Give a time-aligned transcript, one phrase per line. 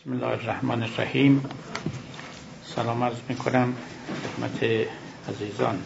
[0.00, 1.44] بسم الله الرحمن الرحیم.
[2.64, 3.74] سلام عرض می کنم
[4.22, 4.86] خدمت
[5.28, 5.78] عزیزان.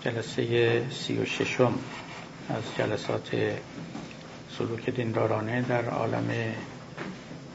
[0.00, 1.74] جلسه سی و ششم
[2.48, 3.30] از جلسات
[4.58, 6.30] سلوک دیندارانه در عالم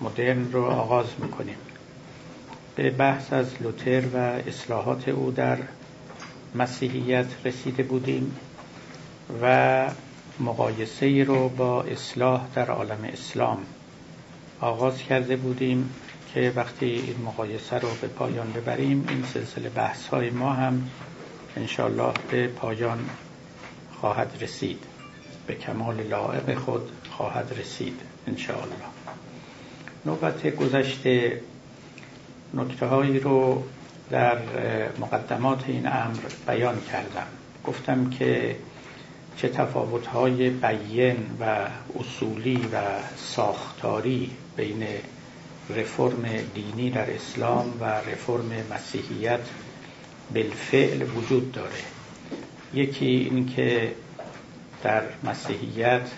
[0.02, 1.57] مدرن رو آغاز می‌کنیم.
[2.75, 5.57] به بحث از لوتر و اصلاحات او در
[6.56, 8.36] مسیحیت رسیده بودیم
[9.42, 9.89] و
[10.39, 13.66] مقایسه ای رو با اصلاح در عالم اسلام
[14.62, 15.90] آغاز کرده بودیم
[16.34, 20.90] که وقتی این مقایسه رو به پایان ببریم این سلسله بحث های ما هم
[21.58, 23.00] انشالله به پایان
[24.00, 24.84] خواهد رسید.
[25.48, 28.76] به کمال لائق خود خواهد رسید انشاءالله.
[30.06, 31.42] نوبت گذشته
[32.54, 33.64] نکته هایی رو
[34.10, 34.38] در
[35.00, 37.28] مقدمات این امر بیان کردم.
[37.66, 38.56] گفتم که
[39.38, 41.68] چه تفاوت های بیین و
[42.00, 42.82] اصولی و
[43.18, 44.88] ساختاری بین
[45.70, 49.40] رفرم دینی در اسلام و رفرم مسیحیت
[50.34, 51.82] بالفعل وجود داره.
[52.74, 53.94] یکی اینکه
[54.84, 56.10] در مسیحیت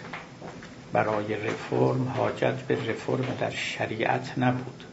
[0.93, 4.83] برای رفرم حاجت به رفرم در شریعت نبود.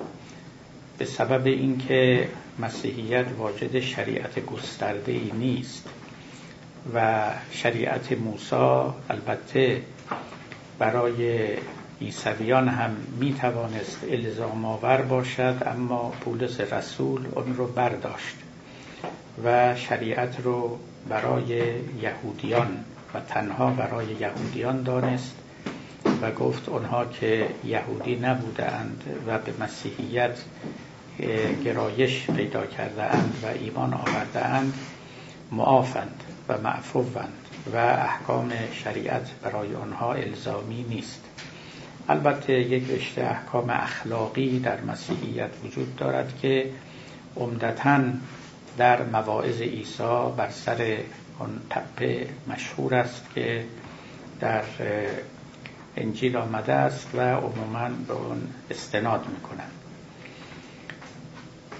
[0.98, 5.88] به سبب اینکه مسیحیت واجد شریعت گسترده ای نیست
[6.94, 9.82] و شریعت موسی البته
[10.78, 11.48] برای
[12.00, 18.36] عیسویان هم می توانست الزام آور باشد اما پولس رسول اون رو برداشت
[19.44, 21.46] و شریعت رو برای
[22.02, 25.36] یهودیان و تنها برای یهودیان دانست
[26.22, 30.38] و گفت آنها که یهودی نبودند و به مسیحیت
[31.64, 34.74] گرایش پیدا کرده اند و ایمان آورده اند
[35.52, 37.32] معافند و معفوند
[37.72, 41.27] و احکام شریعت برای آنها الزامی نیست.
[42.08, 46.70] البته یک رشته احکام اخلاقی در مسیحیت وجود دارد که
[47.36, 48.00] عمدتا
[48.78, 50.98] در مواعظ عیسی بر سر
[51.38, 53.64] آن تپه مشهور است که
[54.40, 54.62] در
[55.96, 59.72] انجیل آمده است و عموما به آن استناد می‌کنند.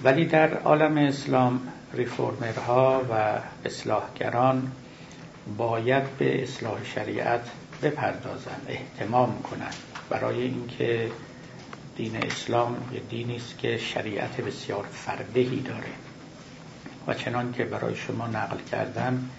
[0.03, 1.59] ولی در عالم اسلام
[1.93, 4.71] ریفورمرها و اصلاحگران
[5.57, 7.49] باید به اصلاح شریعت
[7.81, 11.11] بپردازند احتمام کنند برای اینکه
[11.97, 15.93] دین اسلام یه دینی است که شریعت بسیار فردهی داره.
[17.07, 19.29] و چنان که برای شما نقل کردم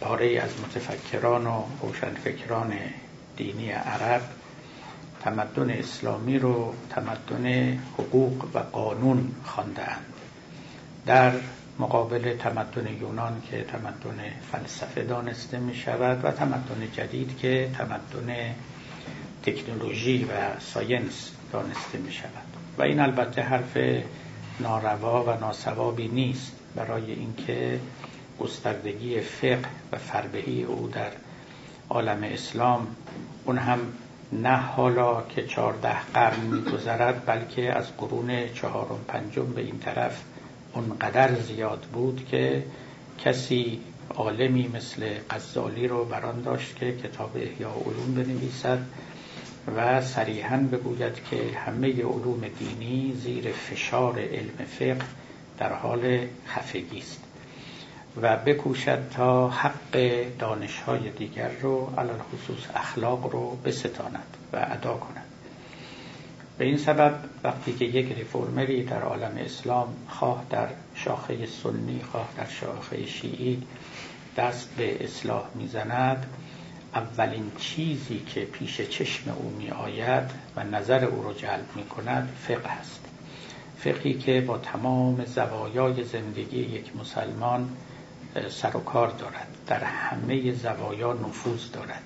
[0.00, 2.72] پاره از متفکران و روشنفکران
[3.36, 4.22] دینی عرب
[5.24, 10.06] تمدن اسلامی رو تمدن حقوق و قانون خواندهاند.
[11.06, 11.32] در
[11.78, 18.54] مقابل تمدن یونان که تمدن فلسفه دانسته می شود و تمدن جدید که تمدن
[19.42, 23.78] تکنولوژی و ساینس دانسته می شود و این البته حرف
[24.60, 27.80] ناروا و ناسوابی نیست برای اینکه
[28.40, 31.10] گستردگی فقه و فربهی او در
[31.90, 32.86] عالم اسلام
[33.44, 33.78] اون هم
[34.32, 40.22] نه حالا که چهارده قرن میگذرد بلکه از قرون چهارم پنجم به این طرف
[40.74, 42.62] اونقدر زیاد بود که
[43.18, 43.80] کسی
[44.14, 48.78] عالمی مثل غزالی رو بران داشت که کتاب احیاء علوم بنویسد
[49.76, 55.04] و صریحا بگوید که همه علوم دینی زیر فشار علم فقه
[55.58, 57.20] در حال خفگی است
[58.22, 65.21] و بکوشد تا حق دانشهای دیگر رو علال خصوص اخلاق رو بستاند و ادا کند.
[66.62, 67.14] به این سبب
[67.44, 73.62] وقتی که یک ریفورمری در عالم اسلام خواه در شاخه سنی خواه در شاخه شیعی
[74.36, 76.26] دست به اصلاح می‌زند
[76.94, 82.28] اولین چیزی که پیش چشم او می آید و نظر او رو جلب می کند
[82.48, 83.04] فقه است.
[83.78, 87.68] فقهی که با تمام زوایای زندگی یک مسلمان
[88.50, 92.02] سر و کار دارد در همه زوایا نفوذ دارد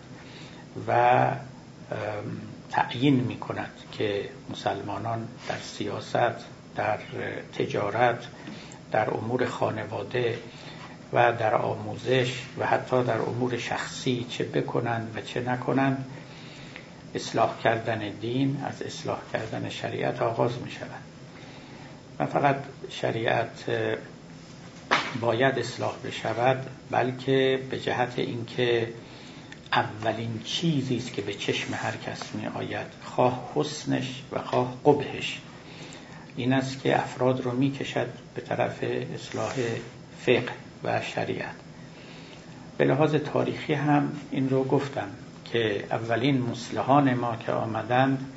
[0.88, 1.30] و
[2.70, 6.44] تعیین می کند که مسلمانان در سیاست
[6.76, 6.98] در
[7.58, 8.24] تجارت
[8.92, 10.38] در امور خانواده
[11.12, 16.04] و در آموزش و حتی در امور شخصی چه بکنند و چه نکنند
[17.14, 20.90] اصلاح کردن دین از اصلاح کردن شریعت آغاز می شود
[22.18, 22.56] و فقط
[22.90, 23.64] شریعت
[25.20, 28.88] باید اصلاح بشود بلکه به جهت اینکه
[29.76, 35.40] اولین چیزی است که به چشم هر کس می آید خواه حسنش و خواه قبهش
[36.36, 38.84] این است که افراد رو می کشد به طرف
[39.14, 39.54] اصلاح
[40.18, 40.52] فقه
[40.84, 41.54] و شریعت.
[42.78, 45.08] به لحاظ تاریخی هم این رو گفتم
[45.44, 48.32] که اولین مسلحان ما که آمدند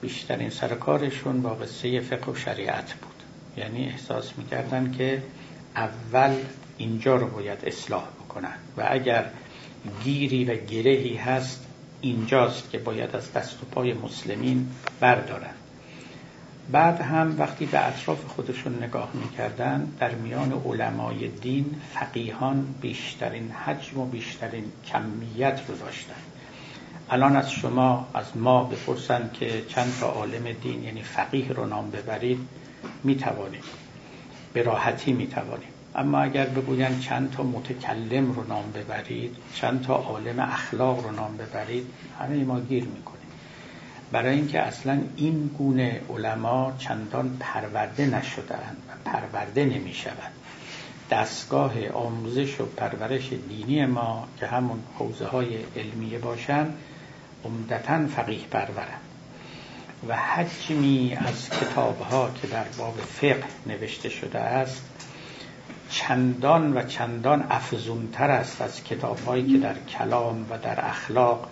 [0.00, 3.22] بیشترین سرکارشون با قصه فقه و شریعت بود.
[3.56, 5.22] یعنی احساس می‌کردن که
[5.76, 6.36] اول
[6.78, 9.30] اینجا رو باید اصلاح بکنن و اگر
[10.04, 11.66] گیری و گرهی هست
[12.00, 14.68] اینجاست که باید از دست و پای مسلمین
[15.00, 15.54] بردارن.
[16.72, 23.98] بعد هم وقتی به اطراف خودشون نگاه می‌کردن در میان علمای دین فقیهان بیشترین حجم
[23.98, 26.14] و بیشترین کمیت رو داشتن.
[27.10, 31.90] الان از شما از ما بپرسن که چند تا عالم دین یعنی فقیه رو نام
[31.90, 32.38] ببرید
[33.04, 33.62] می‌توانیم
[34.52, 40.40] به راحتی می‌توانیم اما اگر بگوین چند تا متکلم رو نام ببرید چند تا عالم
[40.40, 41.86] اخلاق رو نام ببرید
[42.20, 43.20] همه ما گیر می‌کنیم.
[44.12, 50.32] برای اینکه اصلا این گونه علما چندان پرورده نشدهاند و پرورده نمی‌شوند.
[51.10, 56.66] دستگاه آموزش و پرورش دینی ما که همون حوزه های علمیه باشن
[57.44, 59.00] عمدتا فقیه پرورند.
[60.08, 64.82] و حجمی از کتاب ها که در باب فقه نوشته شده است
[65.90, 71.48] چندان و چندان افزونتر است از کتاب هایی که در کلام و در اخلاق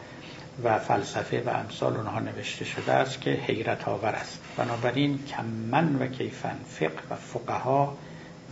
[0.65, 4.41] و فلسفه و امثال اونها نوشته شده است که حیرت آور است.
[4.57, 7.97] بنابراین کمن و کیفن فقه و فقها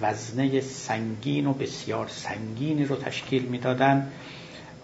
[0.00, 4.12] وزنه سنگین و بسیار سنگینی رو تشکیل می‌دادند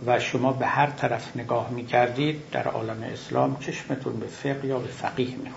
[0.07, 4.79] و شما به هر طرف نگاه می کردید در عالم اسلام چشمتون به فقه یا
[4.79, 5.51] به فقیه می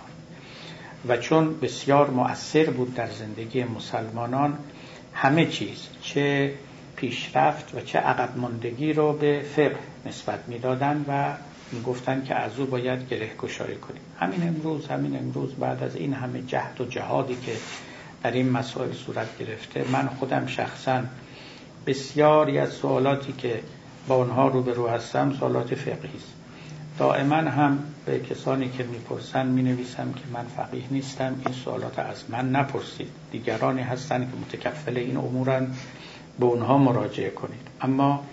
[1.08, 4.58] و چون بسیار مؤثر بود در زندگی مسلمانان
[5.16, 6.54] همه چیز چه
[6.96, 11.34] پیشرفت و چه عقب ماندگی رو به فقه نسبت می‌دادند و
[11.72, 14.02] می‌گفتند که از او باید گره گشایی کنیم.
[14.20, 17.52] همین امروز همین امروز بعد از این همه جهد و جهادی که
[18.24, 21.04] در این مسائل صورت گرفته من خودم شخصا
[21.88, 23.60] بسیاری از سوالاتی که
[24.08, 26.35] با اونها روبرو هستم سوالات فقهی است.
[26.98, 31.36] دائما هم به کسانی که می‌پرسن می نویسم که من فقیه نیستم.
[31.46, 33.10] این سوالات از من نپرسید.
[33.32, 35.76] دیگرانی هستن که متکفل این امورن.
[36.40, 37.68] به اونها مراجعه کنید.
[37.82, 38.24] اما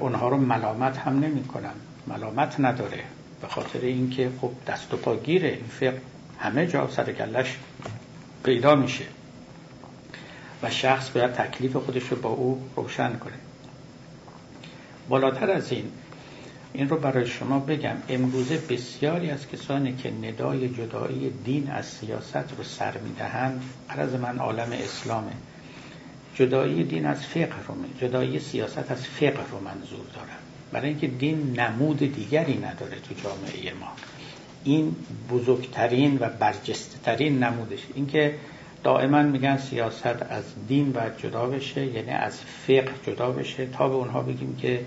[0.00, 1.74] اونها رو ملامت هم نمی کنم
[2.06, 3.04] ملامت نداره.
[3.40, 5.48] به خاطر اینکه خب دست و پا گیره.
[5.48, 6.00] این فقه
[6.38, 7.58] همه جا سرگلش
[8.44, 9.04] پیدا میشه.
[10.62, 13.36] و شخص باید تکلیف خودش رو با او روشن کنه.
[15.08, 15.92] بالاتر از این
[16.72, 17.96] این رو برای شما بگم.
[18.08, 24.38] امروزه بسیاری از کسانی که ندای جدایی دین از سیاست رو سر می‌دهند عرض من
[24.38, 25.32] عالم اسلامه.
[26.34, 30.38] جدایی دین از فقه رو جدایی سیاست از فقه رو منظور دارم
[30.72, 33.92] برای اینکه دین نمود دیگری نداره تو جامعه ما.
[34.64, 34.96] این
[35.30, 37.78] بزرگترین و برجسته ترین نمودش.
[37.94, 38.34] اینکه
[38.84, 43.66] دائما میگن سیاست از دین و جدا بشه یعنی از فقه جدا بشه.
[43.66, 44.80] تا به اونها بگیم که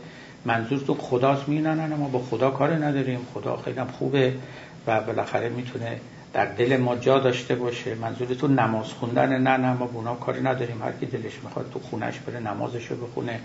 [0.46, 3.20] منظور تو خداست می‌دونن ما با خدا کار نداریم.
[3.34, 4.34] خدا خیلی خوبه
[4.88, 6.00] و بالاخره می‌تونه
[6.34, 7.96] در دل ما جا داشته باشه.
[8.40, 10.82] تو نماز خوندن؟ نه نه ما بونا کاری نداریم.
[10.82, 13.40] هر کی دلش می‌خواد تو خونش بره نمازشو بخونه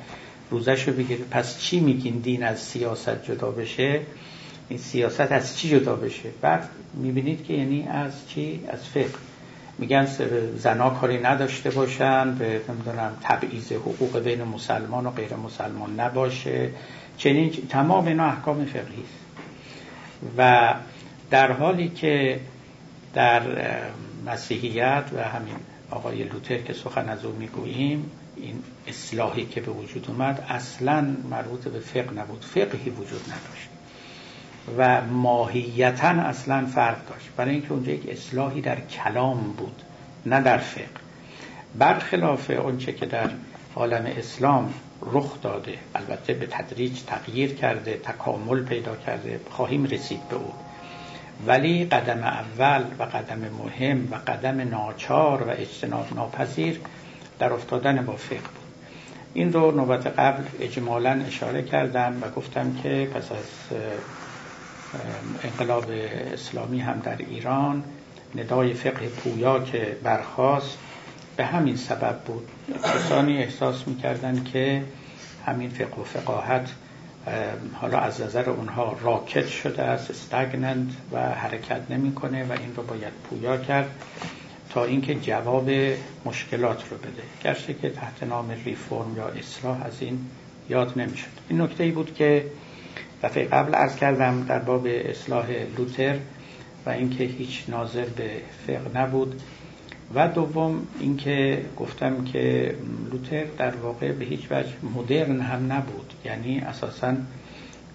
[0.50, 1.24] روزشو بگیره.
[1.30, 4.00] پس چی میگین دین از سیاست جدا بشه؟
[4.68, 9.27] این سیاست از چی جدا بشه؟ بعد می‌بینید که یعنی از چی؟ از فقه.
[9.78, 10.06] میگن
[10.56, 16.70] زنا کاری نداشته باشن به نمی‌دونم تبعیض حقوق بین مسلمان و غیر مسلمان نباشه.
[17.16, 19.25] چنین تمام اینا احکام فقهی است.
[20.38, 20.75] و
[21.30, 22.40] در حالی که
[23.14, 23.42] در
[24.26, 25.56] مسیحیت و همین
[25.90, 31.68] آقای لوتر که سخن از او می‌گوییم این اصلاحی که به وجود اومد اصلا مربوط
[31.68, 32.44] به فقه نبود.
[32.44, 33.68] فقهی وجود نداشت.
[34.78, 37.28] و ماهیتا اصلا فرق داشت.
[37.37, 39.82] برای اینکه اونجا یک اصلاحی در کلام بود
[40.26, 40.84] نه در فقه.
[41.78, 43.30] برخلاف اونچه که در
[43.76, 50.37] عالم اسلام رخ داده البته به تدریج تغییر کرده تکامل پیدا کرده خواهیم رسید به
[50.37, 50.52] او.
[51.46, 56.80] ولی قدم اول و قدم مهم و قدم ناچار و اجتناب ناپذیر
[57.38, 58.68] در افتادن با فقه بود.
[59.34, 63.78] این رو نوبت قبل اجمالا اشاره کردم و گفتم که پس از
[65.42, 65.85] انقلاب
[66.33, 67.85] اسلامی هم در ایران
[68.35, 70.78] ندای فقه پویا که برخواست
[71.37, 72.49] به همین سبب بود.
[72.85, 74.83] کسانی احساس می‌کردن که
[75.47, 76.71] همین فقه و فقاهت
[77.73, 83.12] حالا از نظر اونها راکت شده است استگنند و حرکت نمی‌کنه و این رو باید
[83.30, 83.90] پویا کرد
[84.71, 85.71] تا اینکه جواب
[86.25, 87.23] مشکلات رو بده.
[87.45, 90.21] گرچه که تحت نام ریفرم یا اصلاح از این
[90.68, 91.26] یاد نمی‌شد.
[91.49, 92.45] این نکته ای بود که
[93.22, 95.46] دفعه قبل عرض کردم در باب اصلاح
[95.78, 96.18] لوتر
[96.87, 98.30] و اینکه هیچ ناظر به
[98.66, 99.42] فقه نبود
[100.14, 102.75] و دوم اینکه گفتم که
[103.12, 106.12] لوتر در واقع به هیچ وجه مدرن هم نبود.
[106.25, 107.14] یعنی اساسا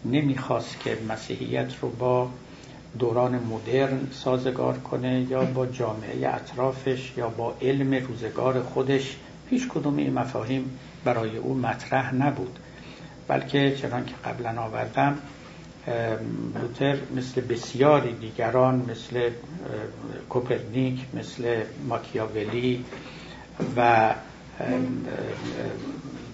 [0.05, 2.29] نمی‌خواست که مسیحیت رو با
[2.99, 9.17] دوران مدرن سازگار کنه یا با جامعه اطرافش یا با علم روزگار خودش.
[9.49, 12.59] هیچ کدوم این مفاهیم برای او مطرح نبود.
[13.27, 15.17] بلکه چنان که قبلا آوردم
[16.61, 19.29] لوتر مثل بسیاری دیگران مثل
[20.29, 22.85] کوپرنیک مثل ماکیاولی
[23.77, 24.13] و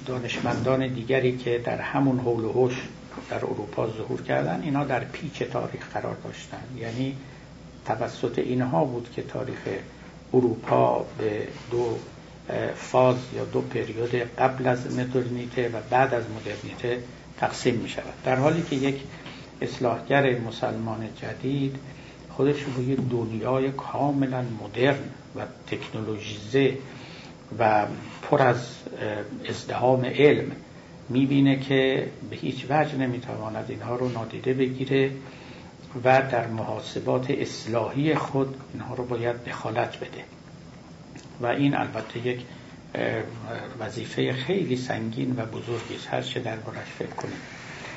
[0.05, 2.87] دانشمندان دیگری که در همون حول و حوش
[3.29, 6.63] در اروپا ظهور کردن اینا در پیچ تاریخ قرار داشتن.
[6.77, 7.15] یعنی
[7.85, 9.57] توسط اینها بود که تاریخ
[10.33, 11.97] اروپا به دو
[12.75, 17.03] فاز یا دو پریود قبل از مدرنیته و بعد از مدرنیته
[17.37, 18.95] تقسیم می شود در حالی که یک
[19.61, 21.75] اصلاحگر مسلمان جدید
[22.29, 24.99] خودش روی دنیای کاملا مدرن
[25.35, 26.77] و تکنولوژیزه
[27.59, 27.85] و
[28.21, 28.75] پر از
[29.49, 30.51] ازدهام علم
[31.09, 35.11] می‌بینه که به هیچ وجه نمی‌تواند اینها رو نادیده بگیره
[36.03, 40.38] و در محاسبات اصلاحی خود اینها رو باید دخالت بده.
[41.41, 42.45] و این البته یک
[43.79, 46.07] وظیفه خیلی سنگین و بزرگی است.
[46.07, 47.37] هر چه دربارش فکر کنیم.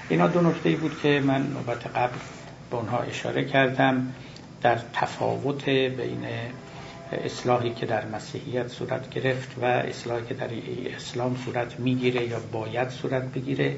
[0.09, 2.17] اینا دو نکته بود که من نوبت قبل
[2.71, 4.13] به اونها اشاره کردم
[4.63, 6.25] در تفاوت بین
[7.13, 10.51] اصلاحی که در مسیحیت صورت گرفت و اصلاحی که در
[10.97, 13.77] اسلام صورت می‌گیره یا باید صورت بگیره.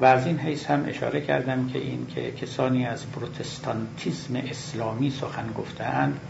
[0.00, 5.52] و از این حیث هم اشاره کردم که این که کسانی از پروتستانتیزم اسلامی سخن
[5.58, 6.20] گفتند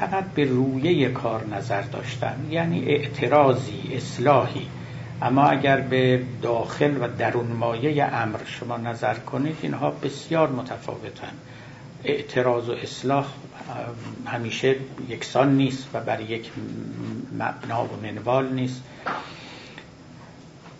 [0.00, 4.66] فقط به رویه کار نظر داشتن یعنی اعتراضی اصلاحی.
[5.22, 11.32] اما اگر به داخل و درون مایه امر شما نظر کنید اینها بسیار متفاوتن.
[12.04, 13.26] اعتراض و اصلاح
[14.26, 14.76] همیشه
[15.08, 16.50] یکسان نیست و بر یک
[17.38, 18.82] مبنا و منوال نیست.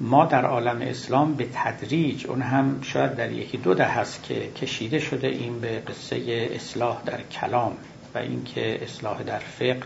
[0.00, 4.50] ما در عالم اسلام به تدریج اون هم شاید در یکی دو ده هست که
[4.50, 7.73] کشیده شده این به قصه اصلاح در کلام.
[8.16, 9.82] و اینکه اصلاح در فقه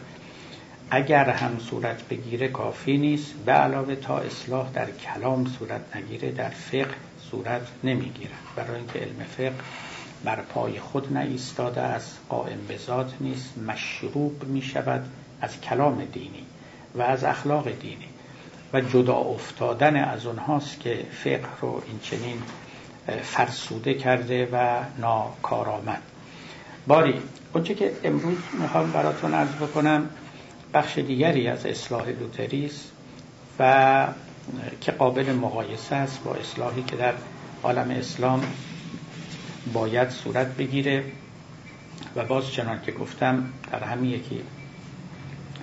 [0.90, 6.48] اگر هم صورت بگیره کافی نیست به علاوه تا اصلاح در کلام صورت نگیره در
[6.48, 6.94] فقه
[7.30, 8.30] صورت نمی‌گیره.
[8.56, 9.52] برای اینکه علم فقه
[10.24, 15.04] بر پای خود نایستاده از قائم به ذات نیست مشروب می شود
[15.40, 16.46] از کلام دینی
[16.94, 18.08] و از اخلاق دینی.
[18.72, 22.42] و جدا افتادن از اونهاست که فقه رو این چنین
[23.22, 26.02] فرسوده کرده و ناکارآمد.
[26.86, 27.22] باری
[27.52, 30.08] اونچه که امروز می‌خوام براتون عرض بکنم
[30.74, 32.90] بخش دیگری از اصلاح لوتریس
[33.58, 34.06] و
[34.80, 37.14] که قابل مقایسه است با اصلاحی که در
[37.62, 38.42] عالم اسلام
[39.72, 41.04] باید صورت بگیره
[42.16, 44.40] و باز چنان که گفتم در همین یکی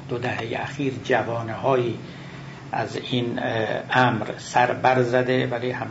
[0.10, 2.00] دو دهه اخیر جوانه هایی
[2.72, 3.40] از این
[3.92, 5.88] امر سر بر زده ولی هم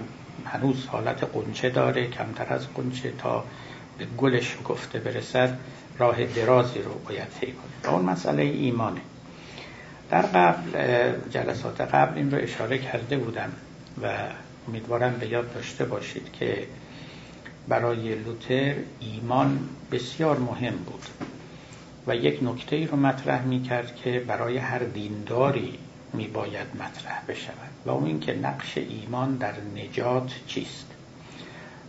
[0.46, 3.44] هنوز حالت قنچه داره کمتر از قنچه تا
[3.98, 5.58] به گلش گفته برسد.
[5.98, 7.92] راه درازی رو باید طی کنه.
[7.92, 9.00] و اون مسئله ایمانه.
[10.10, 10.70] در قبل
[11.30, 13.52] جلسات قبل این رو اشاره کرده بودم
[14.02, 14.12] و
[14.68, 16.66] امیدوارم به یاد داشته باشید که
[17.68, 21.02] برای لوتر ایمان بسیار مهم بود.
[22.06, 25.78] و یک نکته ای رو مطرح می کرد که برای هر دینداری
[26.12, 27.70] می باید مطرح بشود.
[27.86, 30.86] و اون اینکه نقش ایمان در نجات چیست.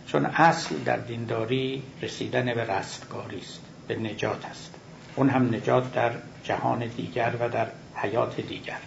[0.06, 3.67] چون اصل در دینداری رسیدن به رستگاری است.
[3.88, 4.74] به نجات است.
[5.16, 6.12] اون هم نجات در
[6.44, 8.78] جهان دیگر و در حیات دیگر.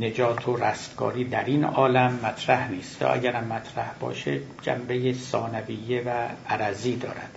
[0.00, 3.02] نجات و رستگاری در این عالم مطرح نیست.
[3.02, 7.30] اگرم مطرح باشه جنبه ثانویه و عرضی دارد.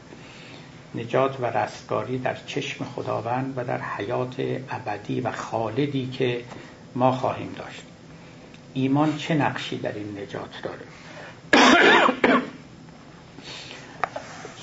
[0.96, 4.36] نجات و رستگاری در چشم خداوند و در حیات
[4.70, 6.42] ابدی و خالدی که
[6.96, 7.84] ما خواهیم داشت.
[8.74, 12.43] ایمان چه نقشی در این نجات داره؟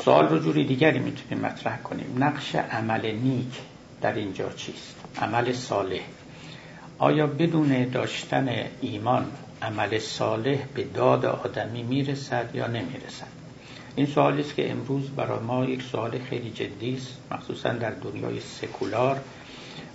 [0.04, 2.14] سوال رو جوری دیگری می‌تونیم مطرح کنیم.
[2.18, 3.60] نقش عمل نیک
[4.00, 6.00] در اینجا چیست؟ عمل صالح.
[6.98, 8.48] آیا بدون داشتن
[8.80, 9.26] ایمان
[9.62, 13.26] عمل صالح به داد آدمی می‌رسد یا نمی‌رسد؟
[13.96, 18.40] این سوالی است که امروز برای ما یک سوال خیلی جدی است مخصوصا در دنیای
[18.40, 19.20] سکولار.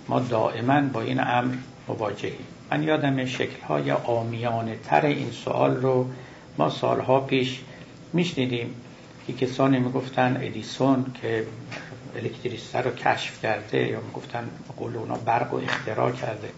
[0.08, 1.54] ما دائما با این امر
[1.88, 2.46] مواجهیم.
[2.70, 6.06] من یادم شکلهای آمیانه تر این سوال رو
[6.58, 7.60] ما سالها پیش
[8.12, 8.74] میشنیدیم.
[9.26, 11.46] که کسانی می‌گفتن ادیسون که
[12.16, 16.48] الکتریسته رو کشف کرده یا می‌گفتن قول اونا برق و اختراع کرده.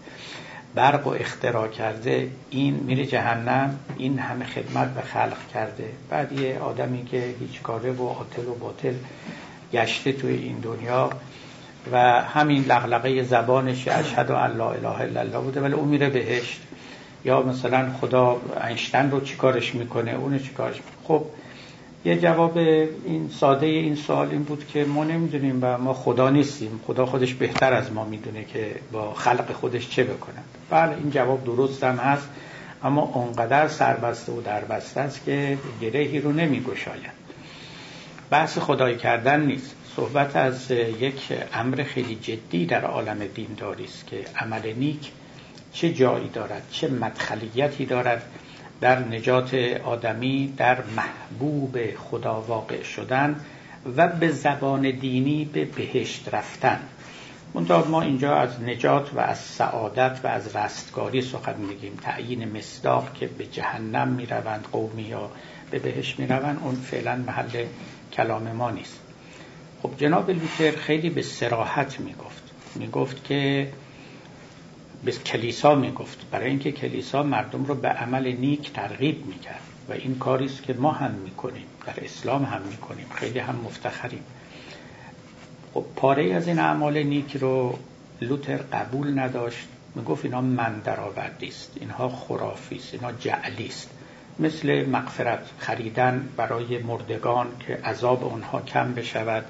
[0.75, 5.89] برق و اختراع کرده این میره جهنم این همه خدمت به خلق کرده.
[6.09, 8.93] بعد یه آدمی که هیچ کاره و عاطل و باطل
[9.73, 11.09] گشته توی این دنیا
[11.91, 16.61] و همین لغلقه زبانش اشهد و لا اله الا الله بوده ولی اون میره بهشت.
[17.25, 21.25] یا مثلا خدا اینشتن رو چیکارش می‌کنه؟ اون چیکارش خب
[22.05, 26.79] یه جواب این ساده این سوال این بود که ما نمی‌دونیم و ما خدا نیستیم.
[26.87, 30.39] خدا خودش بهتر از ما می‌دونه که با خلق خودش چه بکنه.
[30.69, 32.29] بله این جواب درست هم هست
[32.83, 37.19] اما اونقدر سربسته و دربسته است که گرهی رو نمیگشاید.
[38.29, 39.75] بحث خدایی کردن نیست.
[39.95, 41.21] صحبت از یک
[41.53, 45.11] امر خیلی جدی در عالم دینداری است که عمل نیک
[45.73, 48.23] چه جایی دارد چه مدخلیتی دارد.
[48.81, 53.39] در نجات آدمی در محبوب خدا واقع شدن
[53.97, 56.79] و به زبان دینی به بهشت رفتن.
[57.53, 61.97] منتها ما اینجا از نجات و از سعادت و از رستگاری سخن میگیم.
[62.01, 65.31] تعیین مصداق که به جهنم می‌روند قومی یا
[65.71, 67.65] به بهشت می‌روند اون فعلا محل
[68.13, 68.99] کلام ما نیست.
[69.83, 72.43] خب جناب لوتر خیلی به سراحت می‌گفت.
[72.75, 73.67] می‌گفت که
[75.05, 76.25] به کلیسا می‌گفت.
[76.31, 79.61] برای اینکه کلیسا مردم رو به عمل نیک ترغیب می‌کرد.
[79.89, 81.65] و این کاری است که ما هم می‌کنیم.
[81.85, 83.05] در اسلام هم می‌کنیم.
[83.15, 84.23] خیلی هم مفتخریم.
[85.73, 87.79] خب پاره از این اعمال نیک رو
[88.21, 89.67] لوتر قبول نداشت.
[89.95, 91.71] می‌گفت اینا من درآوردی است.
[91.79, 92.93] اینها خرافی است.
[92.93, 93.89] اینا جعلی است.
[94.39, 99.45] مثل مغفرت خریدن برای مردگان که عذاب اونها کم بشود.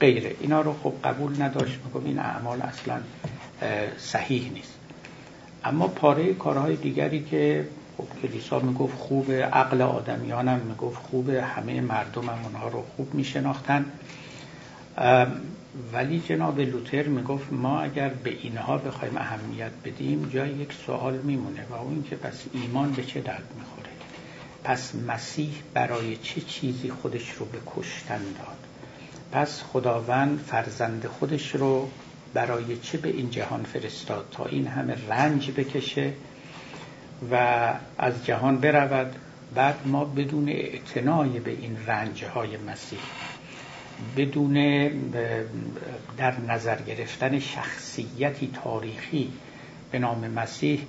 [0.00, 0.34] غیره.
[0.40, 1.78] اینا رو خب قبول نداشت.
[1.84, 3.00] می‌گفت این اعمال اصلا
[3.98, 4.77] صحیح نیست.
[5.64, 11.80] اما پاره کارهای دیگری که خب کلیسا می‌گفت خوب عقل آدمیان هم می‌گفت خوب همه
[11.80, 13.84] مردم هم اونها رو خوب میشناختن.
[15.92, 21.66] ولی جناب لوتر می‌گفت ما اگر به اینها بخوایم اهمیت بدیم جای یک سوال میمونه
[21.70, 23.88] و اون که پس ایمان به چه درد می‌خوره؟
[24.64, 28.58] پس مسیح برای چه چیزی خودش رو به کشتن داد؟
[29.32, 31.88] پس خداوند فرزند خودش رو
[32.38, 36.12] برای چه به این جهان فرستاد تا این همه رنج بکشه
[37.30, 37.34] و
[37.98, 39.16] از جهان برود
[39.54, 42.98] بعد ما بدون اعتنای به این رنج های مسیح
[44.16, 44.54] بدون
[46.16, 49.32] در نظر گرفتن شخصیتی تاریخی
[49.90, 50.86] به نام مسیح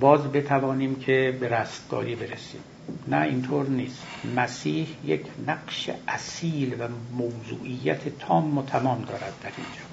[0.00, 2.60] باز بتوانیم که به رستگاری برسیم.
[3.08, 4.02] نه اینطور نیست.
[4.36, 9.91] مسیح یک نقش اصیل و موضوعیت تام و تمام دارد در اینجا.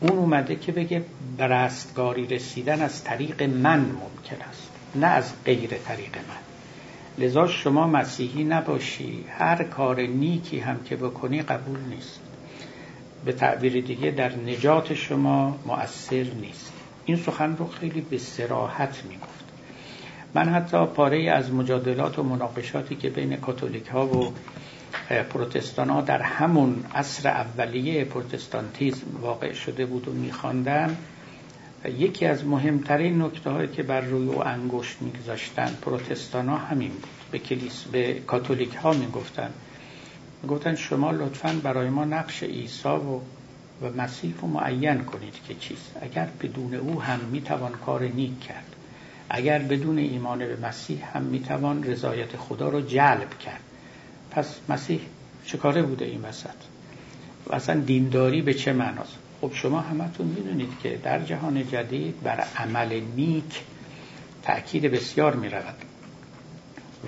[0.00, 1.04] اون اومده که بگه
[1.38, 7.24] برستگاری رسیدن از طریق من ممکن است نه از غیر طریق من.
[7.24, 12.20] لذا شما مسیحی نباشی هر کار نیکی هم که بکنی قبول نیست.
[13.24, 16.72] به تعبیر دیگه در نجات شما مؤثر نیست.
[17.04, 19.44] این سخن رو خیلی به سراحت می‌گفت.
[20.34, 24.32] من حتی پاره از مجادلات و مناقشاتی که بین کاتولیک ها و
[25.30, 30.96] پروتستان ها در همون عصر اولیه پروتستانتیزم واقع شده بود و میخواندن.
[31.98, 37.08] یکی از مهمترین نکته هایی که بر روی و انگشت میگذاشتن پروتستان ها همین بود.
[37.30, 39.50] به کلیس به کاتولیک ها می‌گفتن.
[40.42, 43.20] می‌گفتن شما لطفا برای ما نقش عیسی و
[43.82, 45.96] و مسیح رو معین کنید که چیست.
[46.00, 48.76] اگر بدون او هم می‌توان کار نیک کرد.
[49.30, 53.60] اگر بدون ایمان به مسیح هم می‌توان رضایت خدا رو جلب کرد.
[54.38, 55.00] پس مسیح
[55.46, 56.58] چه کاره بوده این وسط؟
[57.46, 62.44] و اصلا دینداری به چه معناست؟ خب شما همتون می‌دونید که در جهان جدید بر
[62.56, 63.62] عمل نیک
[64.42, 65.74] تأکید بسیار می رود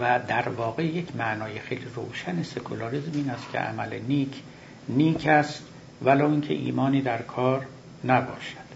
[0.00, 4.42] و در واقع یک معنای خیلی روشن سکولاریزم این است که عمل نیک
[4.88, 5.62] نیک است
[6.02, 7.66] ولو اینکه ایمانی در کار
[8.04, 8.70] نباشد.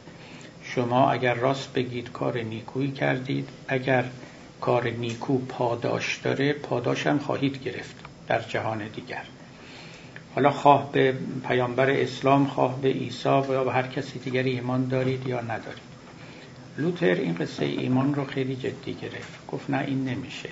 [0.62, 4.04] شما اگر راست بگید کار نیکویی کردید اگر
[4.60, 8.03] کار نیکو پاداش داره پاداش هم خواهید گرفت.
[8.28, 9.22] در جهان دیگر.
[10.34, 11.14] حالا خواه به
[11.48, 15.94] پیامبر اسلام خواه به عیسی یا به هر کسی دیگری ایمان دارید یا ندارید.
[16.78, 19.46] لوتر این قصه ایمان رو خیلی جدی گرفت.
[19.46, 20.48] گفت نه این نمیشه.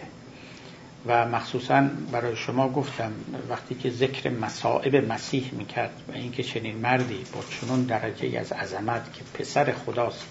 [1.07, 3.13] و مخصوصا برای شما گفتم
[3.49, 9.13] وقتی که ذکر مصائب مسیح می‌کرد و اینکه چنین مردی با چنون درجه از عظمت
[9.13, 10.27] که پسر خداست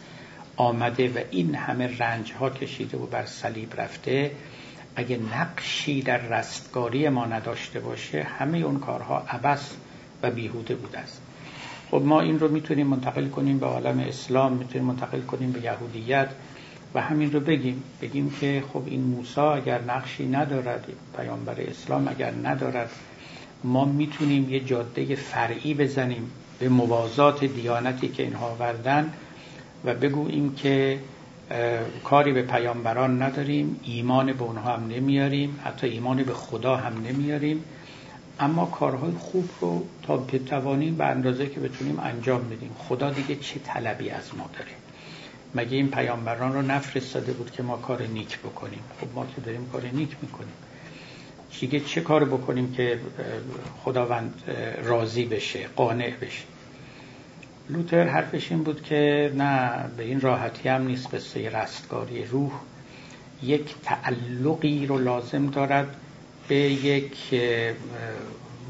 [0.56, 4.32] آمده و این همه رنج ها کشیده و بر صلیب رفته
[4.96, 9.74] اگه نقشی در رستگاری ما نداشته باشه همه اون کارها عبس
[10.24, 11.22] و بیهوده بوده است.
[11.92, 16.30] خب ما این رو می‌تونیم منتقل کنیم به عالم اسلام می‌تونیم منتقل کنیم به یهودیت
[16.94, 17.84] و همین رو بگیم.
[18.02, 20.86] بگیم که خب این موسی اگر نقشی ندارد
[21.18, 22.90] پیامبر اسلام اگر ندارد
[23.64, 29.14] ما می‌تونیم یه جاده فرعی بزنیم به موازات دیانتی که اینها آوردن
[29.86, 31.00] و بگوییم که
[32.04, 37.64] کاری به پیامبران نداریم ایمان به اونها هم نمیاریم حتی ایمان به خدا هم نمیاریم.
[38.40, 42.72] اما کارهای خوب رو تا بتوانیم به اندازه که بتونیم انجام بدیم.
[42.78, 44.72] خدا دیگه چه طلبی از ما داره؟
[45.56, 49.70] مگه این پیامبران رو نفرستاده بود که ما کار نیک بکنیم؟ خب ما که داریم
[49.72, 50.54] کار نیک می‌کنیم.
[51.60, 53.00] دیگه چه کار بکنیم که
[53.84, 54.44] خداوند
[54.84, 56.44] راضی بشه قانع بشه؟
[57.70, 62.52] لوتر حرفش این بود که نه به این راحتی هم نیست قصه رستگاری روح.
[63.44, 65.96] یک تعلقی رو لازم دارد
[66.48, 67.18] به یک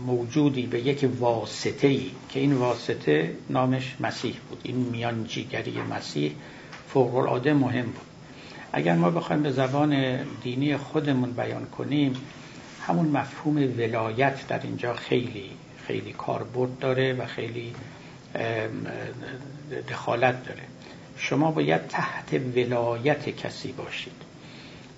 [0.06, 4.60] موجودی به یک واسطه ای که این واسطه نامش مسیح بود.
[4.64, 6.32] این میانجیگری مسیح
[6.88, 8.12] فوق العاده مهم بود.
[8.74, 12.14] اگر ما بخوایم به زبان دینی خودمون بیان کنیم
[12.88, 15.50] همون مفهوم ولایت در اینجا خیلی
[15.88, 17.74] خیلی کاربرد داره و خیلی
[19.90, 20.64] دخالت داره.
[21.18, 24.14] شما باید تحت ولایت کسی باشید.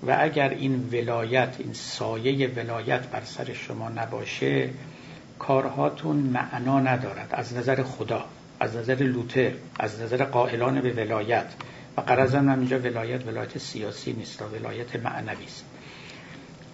[0.08, 4.70] و اگر این ولایت این سایه ولایت بر سر شما نباشه
[5.40, 7.28] کارهاتون معنا ندارد.
[7.32, 8.26] از نظر خدا
[8.60, 11.48] از نظر لوتر از نظر قائلان به ولایت.
[11.98, 15.66] و قرضم هم اینجا ولایت ولایت سیاسی نیست ولایت معنوی است.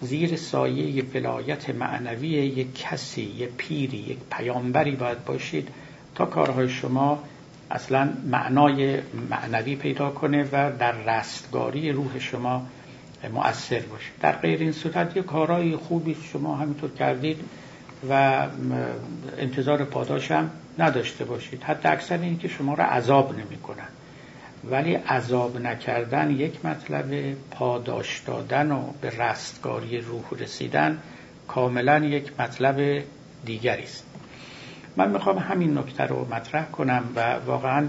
[0.01, 5.69] زیر سایه ولایت معنوی یک کسی یک پیری یک پیامبری باید باشید
[6.19, 7.23] تا کارهای شما
[7.71, 12.65] اصلا معنای معنوی پیدا کنه و در رستگاری روح شما
[13.34, 14.12] مؤثر باشه.
[14.21, 17.39] در غیر این صورت یه کارهای خوبی شما همینطور کردید
[18.10, 18.47] و
[19.38, 21.63] انتظار پاداش هم نداشته باشید.
[21.63, 23.88] حتی اکثر این که شما را عذاب نمی کنن.
[24.69, 30.99] ولی عذاب نکردن یک مطلب پاداش دادن و به رستگاری روح رسیدن
[31.47, 33.03] کاملا یک مطلب
[33.45, 34.08] دیگری است.
[34.99, 37.88] من می‌خوام همین نکته رو مطرح کنم و واقعا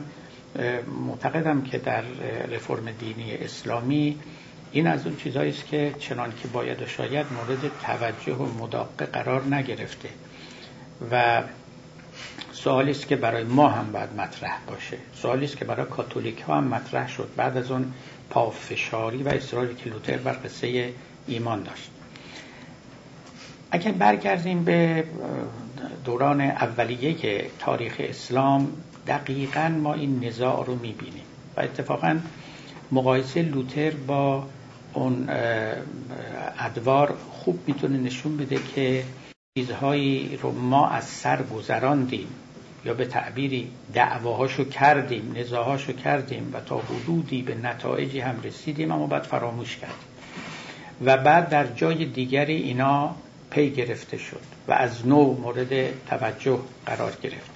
[1.07, 2.03] معتقدم که در
[2.51, 4.18] رفرم دینی اسلامی
[4.73, 9.07] این از اون چیزهایی است که چنان که باید و شاید مورد توجه و مداقه
[9.07, 10.09] قرار نگرفته
[11.11, 11.42] و
[12.53, 14.96] سوالی است که برای ما هم باید مطرح باشه.
[15.14, 17.92] سوالی است که برای کاتولیک ها هم مطرح شد بعد از اون
[18.31, 20.92] پافشاری و اصراری که لوتر بر قصه
[21.27, 21.90] ایمان داشت.
[23.70, 25.05] اگر برگردیم به
[26.05, 28.73] دوران اولیه تاریخ اسلام
[29.07, 31.25] دقیقا ما این نزاع رو می‌بینیم.
[31.57, 32.19] و اتفاقا
[32.93, 34.47] مقایسه لوتر با
[34.95, 35.29] اون
[36.59, 39.05] ادوار خوب می‌تونه نشون بده که
[39.59, 42.27] چیزهایی رو ما از سر گذراندیم
[42.85, 49.07] یا به تعبیری دعواهاشو کردیم نزاهاشو کردیم و تا حدودی به نتایجی هم رسیدیم اما
[49.07, 49.97] بعد فراموش کردیم.
[51.05, 53.14] و بعد در جای دیگری اینا
[53.51, 57.51] پی گرفته شد و از نو مورد توجه قرار گرفت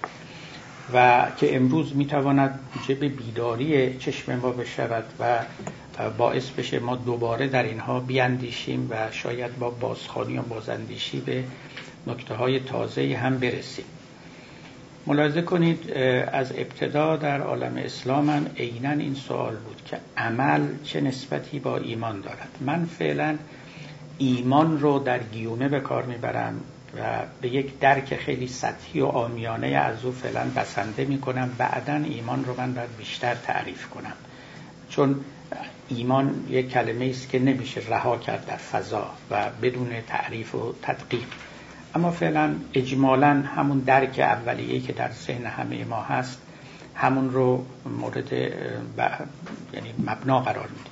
[0.95, 5.39] و که امروز می‌تواند به بیداری چشم ما بشود و
[6.19, 11.45] باعث بشه ما دوباره در اینها بیاندیشیم و شاید با بازخانی و بازاندیشی به
[12.07, 13.85] نکته های تازه هم برسیم.
[15.07, 15.91] ملاحظه کنید
[16.33, 21.77] از ابتدا در عالم اسلام هم عینا این سوال بود که عمل چه نسبتی با
[21.77, 23.39] ایمان دارد؟ من فعلا
[24.19, 26.61] ایمان رو در گیومه به کار می‌برم
[26.97, 27.01] و
[27.41, 31.51] به یک درک خیلی سطحی و آمیانه از او فعلا بسنده می‌کنم.
[31.59, 34.13] بعدا ایمان رو من باید بیشتر تعریف کنم.
[34.89, 35.21] چون
[35.89, 41.29] ایمان یک کلمه است که نمیشه رها کرد در فضا و بدون تعریف و تدقیق.
[41.95, 46.41] اما فعلا اجمالا همون درک اولیه‌ای که در ذهن همه ما هست
[46.95, 47.65] همون رو
[48.01, 50.91] مورد یعنی مبنا قرار میده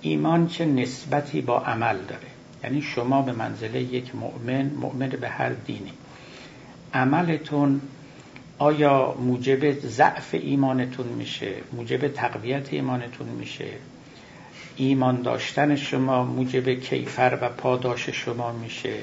[0.00, 2.27] ایمان چه نسبتی با عمل داره؟
[2.64, 5.92] یعنی شما به منزله یک مؤمن مؤمن به هر دینی.
[6.94, 7.80] عملتون
[8.58, 13.68] آیا موجب ضعف ایمانتون میشه؟ موجب تقویت ایمانتون میشه؟
[14.76, 18.94] ایمان داشتن شما موجب کیفر و پاداش شما میشه؟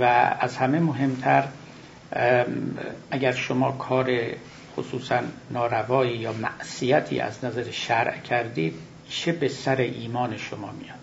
[0.00, 0.04] و
[0.40, 1.44] از همه مهمتر
[3.10, 4.10] اگر شما کار
[4.76, 8.74] خصوصا ناروایی یا معصیتی از نظر شرع کردید
[9.08, 10.97] چه به سر ایمان شما میاد؟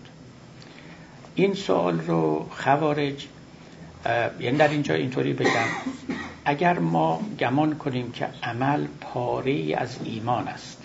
[1.36, 3.26] این سوال رو خوارج
[4.40, 5.68] یعنی در اینجا اینطوری بگم.
[6.44, 10.82] اگر ما گمان کنیم که عمل پاره از ایمان است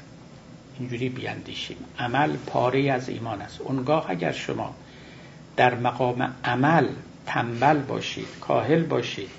[0.79, 1.77] اینجوری بیاندیشیم.
[1.99, 3.61] عمل پاره از ایمان است.
[3.61, 4.75] اونگاه اگر شما
[5.55, 6.87] در مقام عمل
[7.25, 9.29] تنبل باشید کاهل باشید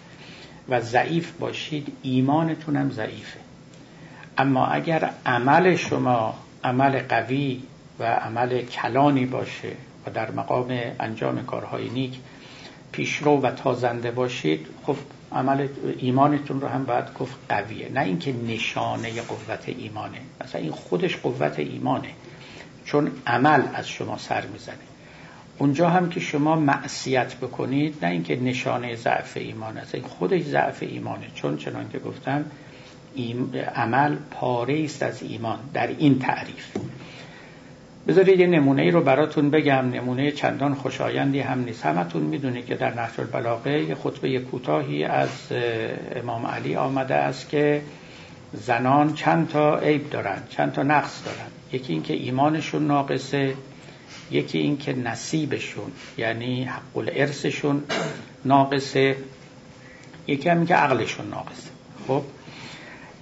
[0.69, 3.41] و ضعیف باشید ایمانتون هم ضعیفه.
[4.39, 7.63] اما اگر عمل شما عمل قوی
[7.99, 9.73] و عمل کلانی باشه
[10.07, 12.19] و در مقام انجام کارهای نیک
[12.93, 14.97] پیشرو و تازنده باشید خب
[15.33, 17.89] عمل ایمانتون رو هم باید گفت قویه.
[17.93, 20.19] نه اینکه نشانه قوت ایمانه.
[20.45, 22.09] مثلا این خودش قوت ایمانه.
[22.85, 24.77] چون عمل از شما سر می‌زنه.
[25.59, 29.95] اونجا هم که شما معصیت بکنید نه اینکه نشانه ضعف ایمان است.
[29.95, 31.27] این خودش ضعف ایمانه.
[31.35, 32.45] چون چنان که گفتم
[33.75, 35.59] عمل پاره است از ایمان.
[35.75, 36.77] در این تعریف.
[38.09, 39.91] بذارید یه نمونه ای رو براتون بگم.
[39.91, 41.87] نمونه چندان خوشایندی هم نیست.
[41.87, 45.31] همتون می‌دونید که در نهج البلاغه یه خطبه کوتاهی از
[46.17, 47.83] امام علی آمده است که
[48.53, 51.51] زنان چند تا عیب دارن چند تا نقص دارن.
[51.73, 53.55] یکی اینکه ایمانشون ناقصه
[54.31, 57.83] یکی اینکه نصیبشون یعنی حق الارثشون
[58.45, 59.17] ناقصه
[60.27, 61.71] یکی هم که عقلشون ناقصه.
[62.09, 62.23] خب؟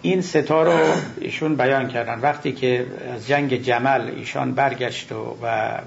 [0.03, 2.21] این ستا رو ایشون بیان کردن.
[2.21, 5.79] وقتی که از جنگ جمل ایشان برگشت و, و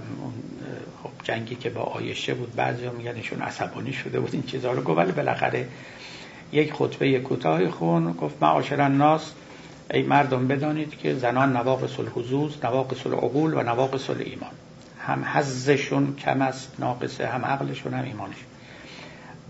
[1.04, 4.82] خب جنگی که با آیشه بود بعضی میگن ایشون عصبانی شده بود این چیزها رو
[4.82, 4.98] گفت.
[4.98, 5.68] ولی بالاخره
[6.52, 9.32] یک خطبه کوتاهی خون گفت معاشر الناس.
[9.94, 14.52] ای مردم بدانید که زنان نواقص الحضوظ نواقص العقول و نواقص ایمان
[15.00, 18.53] هم حزشون کم است ناقصه هم عقلشون هم ایمانشون.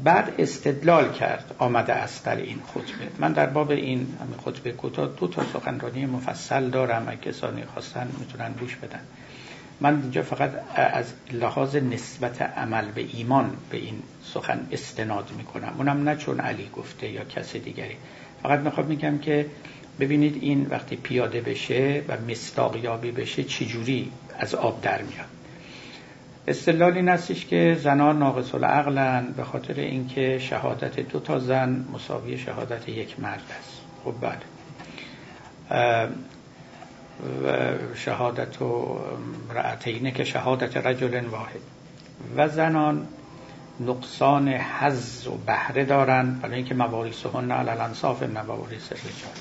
[0.03, 3.07] بعد استدلال کرد آمده است در این خطبه.
[3.19, 4.07] من در باب این
[4.45, 8.99] خطبه کوتاه دو تا سخنرانی مفصل دارم اگه کسانی خواستن می‌تونن گوش بدن.
[9.81, 15.73] من اینجا فقط از لحاظ نسبت عمل به ایمان به این سخن استناد می‌کنم.
[15.77, 17.95] اونم نه چون علی گفته یا کس دیگری.
[18.43, 19.45] فقط می‌خوام میگم که
[19.99, 25.42] ببینید این وقتی پیاده بشه و مستاقیابی بشه چجوری از آب در میاد.
[26.47, 32.37] استدلال این هستش که زنان ناقص العقلن به خاطر اینکه شهادت دو تا زن مساوی
[32.37, 33.81] شهادت یک مرد است.
[34.03, 34.39] خب بله.
[37.95, 38.99] شهادت و
[39.53, 41.59] رعتینه که شهادت رجل واحد.
[42.37, 43.07] و زنان
[43.79, 49.37] نقصان حز و بهره دارن برای اینکه مواریسهن علل انصاف مواریس رجال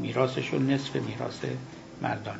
[0.00, 1.38] میراثشون نصف میراث
[2.02, 2.38] مردان.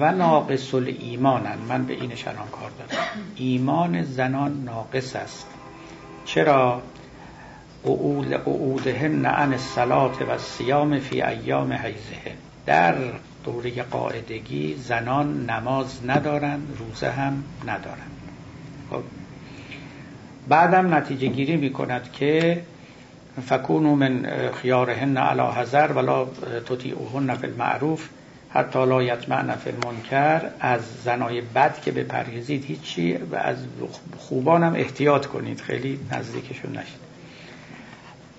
[0.00, 3.02] و ناقص ایمانن من به این الان کار دارم.
[3.36, 5.46] ایمان زنان ناقص است.
[6.24, 6.82] چرا؟
[7.84, 12.32] قعود قعودهن عن الصلاه و سیام فی ایام حیزه
[12.66, 12.94] در
[13.44, 18.08] دوره قاعدگی زنان نماز ندارن روزه هم ندارن.
[18.90, 19.02] خب.
[20.48, 22.62] بعدم نتیجه گیری می کند که
[23.46, 24.26] فکونو من
[24.62, 26.24] خیارهن علا حذر ولا
[26.66, 28.08] تطیعوهن فی المعروف.
[28.58, 33.56] حتی لا یطمعن فی المنکر از زنای بد که به پریزید هیچی و از
[34.16, 37.00] خوبان هم احتیاط کنید خیلی نزدیکشون نشید.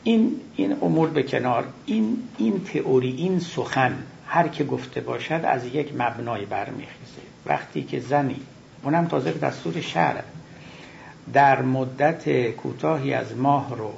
[0.03, 1.63] این این امور به کنار.
[1.86, 3.93] این این تئوری این سخن
[4.27, 7.21] هر که گفته باشد از یک مبنای برمیخیزه.
[7.45, 8.41] وقتی که زنی
[8.84, 10.23] اونم تازه به دستور شرع
[11.34, 13.93] در مدت کوتاهی از ماه رو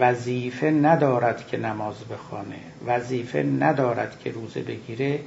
[0.00, 5.20] وظیفه ندارد که نماز بخوانه وظیفه ندارد که روزه بگیره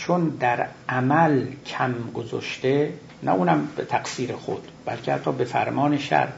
[0.00, 6.28] چون در عمل کم گذاشته نه اونم به تقصیر خود بلکه حتی به فرمان شر.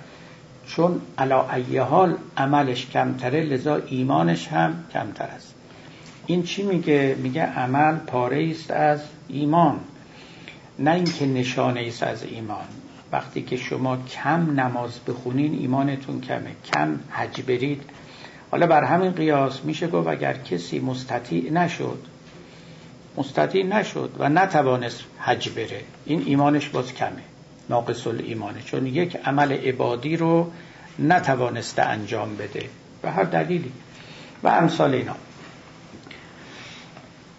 [0.67, 1.47] چون علا
[1.91, 5.55] حال عملش کمتره لذا ایمانش هم کمتر است.
[6.27, 9.81] این چی میگه؟ میگه عمل پاره است از ایمان.
[10.79, 12.67] نه اینکه نشانه است از ایمان.
[13.13, 16.51] وقتی که شما کم نماز بخونین ایمانتون کمه.
[16.75, 17.83] کم حج برید.
[18.51, 22.12] حالا بر همین قیاس میشه گفت اگر کسی مستطیع نشد
[23.17, 25.81] مستطیع نشد و نتوانست حج بره.
[26.07, 27.23] این ایمانش باز کمه.
[27.71, 28.63] ناقص ایمانه.
[28.63, 30.53] چون یک عمل عبادی رو
[30.99, 32.69] نتوانسته انجام بده.
[33.03, 33.73] به هر دلیلی.
[34.43, 35.15] و امثال اینا.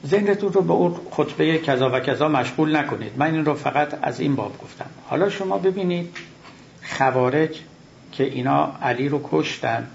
[0.06, 3.12] ذهنتون رو به اون خطبه کذا و کذا مشغول نکنید.
[3.18, 4.90] من این رو فقط از این باب گفتم.
[5.06, 6.18] حالا شما ببینید
[6.98, 7.60] خوارج
[8.12, 9.88] که اینا علی رو کشتن.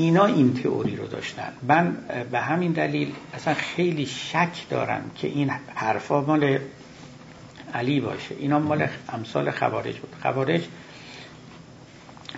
[0.00, 1.52] اینا این تئوری رو داشتن.
[1.62, 1.96] من
[2.30, 6.58] به همین دلیل اصلا خیلی شک دارم که این حرفا مال
[7.74, 8.34] علی باشه.
[8.38, 10.14] اینا مال امثال خوارج بود.
[10.22, 10.64] خوارج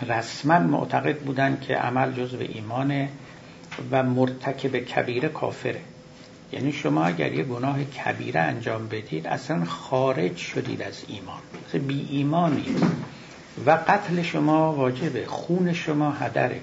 [0.08, 3.08] رسما معتقد بودن که عمل جزو ایمانه
[3.90, 5.80] و مرتکب کبیره کافره.
[6.52, 11.86] یعنی شما اگر یه گناه کبیره انجام بدید اصلا خارج شدید از ایمان.
[11.86, 12.86] بی ایمانید
[13.66, 15.26] و قتل شما واجبه.
[15.26, 16.60] خون شما هدره.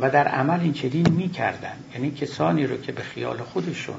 [0.00, 1.76] و در عمل این چنین می‌کردن.
[1.94, 3.96] یعنی کسانی رو که به خیال خودشون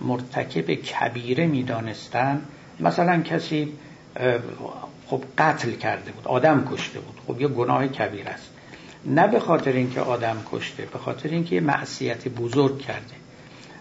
[0.00, 2.42] مرتکب کبیره می‌دانستن
[2.80, 3.72] مثلا کسی
[5.06, 8.50] خب قتل کرده بود آدم کشته بود خب یه گناه کبیر است.
[9.06, 13.14] نه به خاطر اینکه آدم کشته به خاطر اینکه یه معصیت بزرگ کرده.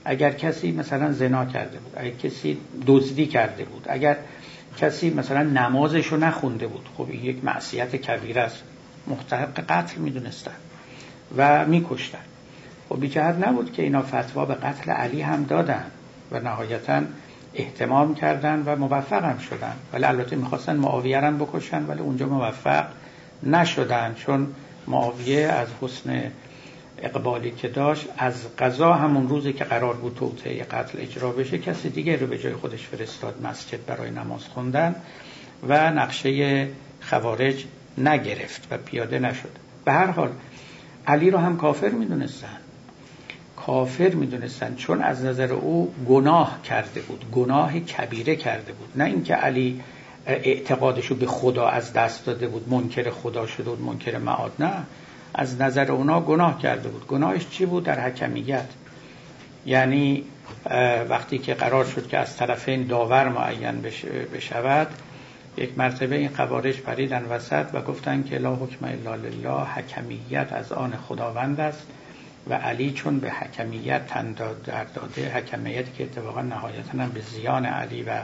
[0.06, 4.18] اگر کسی مثلا زنا کرده بود اگر کسی دزدی کرده بود اگر
[4.78, 8.64] کسی مثلا نمازش رو نخونده بود خب این یک معصیت کبیر است.
[9.08, 10.52] محتق قتل می‌دونستن.
[11.38, 12.18] و میکشتن.
[12.90, 15.86] خب بیجهت نبود که اینا فتوا به قتل علی هم دادن
[16.32, 17.02] و نهایتا
[17.54, 19.74] احتمام کردن و موفق هم شدن.
[19.94, 22.86] ولی البته می‌خواستن معاویه هم بکشن ولی اونجا موفق
[23.44, 24.48] نشدن چون
[24.88, 26.32] معاویه از حسن
[26.98, 31.90] اقبالی که داشت از قضا همون روزی که قرار بود توطعه قتل اجرا بشه کسی
[31.90, 34.96] دیگه رو به جای خودش فرستاد مسجد برای نماز خوندن
[35.68, 36.68] و نقشه
[37.02, 37.66] خوارج
[37.98, 39.52] نگرفت و پیاده نشد.
[39.86, 40.30] به هر حال
[41.08, 42.58] علی رو هم کافر می‌دونستن.
[43.56, 48.90] کافر می‌دونستن چون از نظر او گناه کرده بود گناه کبیره کرده بود.
[48.96, 49.82] نه اینکه علی
[50.26, 54.52] اعتقادشو به خدا از دست داده بود منکر خدا شده بود منکر معاد.
[54.60, 54.74] نه
[55.34, 57.08] از نظر اونا گناه کرده بود.
[57.08, 58.66] گناهش چی بود؟ در حکمیت.
[59.66, 60.24] یعنی
[61.10, 63.82] وقتی که قرار شد که از طرفین داور معین
[64.34, 64.88] بشود
[65.58, 70.72] یک مرتبه این قوارش پریدن وسط و گفتن که لا حکم الا لله حکمیت از
[70.72, 71.88] آن خداوند است
[72.50, 78.04] و علی چون به حکمیت تن داده حکمیت که اتفاقا نهایتا هم به زیان علی
[78.04, 78.22] و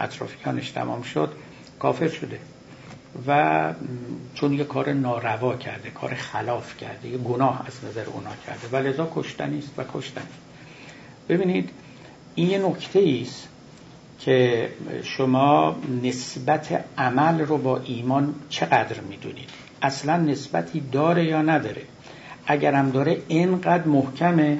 [0.00, 1.32] اطرافیانش تمام شد
[1.78, 2.38] کافر شده
[3.26, 3.72] و
[4.34, 8.68] چون یه کار ناروا کرده کار خلاف کرده یه گناه از نظر اونا کرده.
[8.72, 10.24] و لذا کشتنی است و کشتنی.
[11.28, 11.70] ببینید
[12.34, 13.48] این یه نکته است
[14.20, 14.68] که
[15.02, 19.50] شما نسبت عمل رو با ایمان چقدر می‌دونید؟
[19.82, 21.82] اصلا نسبتی داره یا نداره؟
[22.46, 24.58] اگرم داره اینقدر محکمه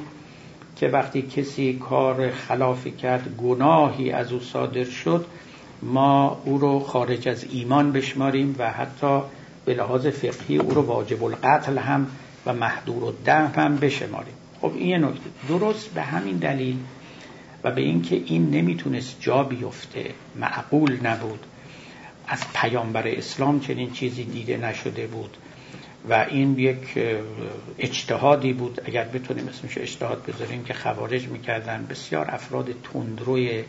[0.77, 5.27] که وقتی کسی کار خلافی کرد گناهی از او صادر شد
[5.83, 9.21] ما او رو خارج از ایمان بشماریم و حتی
[9.65, 12.07] به لحاظ فقهی او رو واجب القتل هم
[12.47, 14.35] و محدور و دم هم بشماریم.
[14.61, 15.31] خب این یه نکته.
[15.49, 16.77] درست به همین دلیل
[17.65, 21.47] و به اینکه این نمی‌تونست جا بیفته معقول نبود.
[22.29, 25.37] از پیامبر اسلام چنین چیزی دیده نشده بود
[26.11, 26.99] و این یک
[27.79, 28.81] اجتهادی بود.
[28.85, 33.65] اگر بتونیم اسمش اجتهاد بذاریم که خوارج می‌کردن بسیار افراد تندروی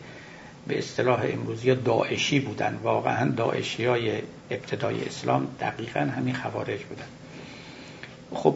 [0.66, 2.80] به اصطلاح امروزی داعشی بودن.
[2.82, 4.12] واقعا داعشی های
[4.50, 7.04] ابتدای اسلام دقیقا همین خوارج بودن.
[8.34, 8.54] خب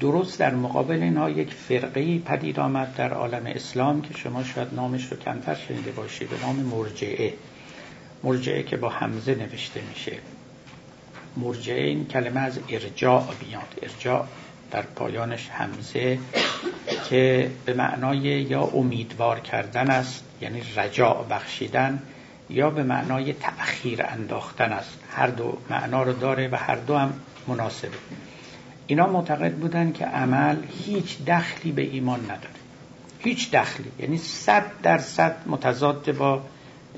[0.00, 5.12] درست در مقابل اینها یک فرقه پدید آمد در عالم اسلام که شما شاید نامش
[5.12, 7.34] رو کمتر شنیده باشید به نام مرجعه.
[8.22, 10.12] مرجعه که با حمزه نوشته میشه.
[11.36, 14.26] مرجعه این کلمه از ارجاع بیاد ارجاع
[14.70, 16.18] در پایانش همزه
[17.08, 22.02] که به معنای یا امیدوار کردن است یعنی رجاع بخشیدن
[22.50, 24.98] یا به معنای تأخیر انداختن است.
[25.10, 27.12] هر دو معنا رو داره و هر دو هم
[27.48, 27.96] مناسبه.
[28.90, 32.60] اینا معتقد بودن که عمل هیچ دخلی به ایمان نداره.
[33.18, 33.90] هیچ دخلی.
[33.98, 36.42] یعنی صد درصد متضاد با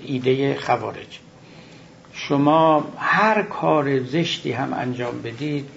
[0.02, 1.18] ایده خوارج.
[2.12, 5.68] شما هر کار زشتی هم انجام بدید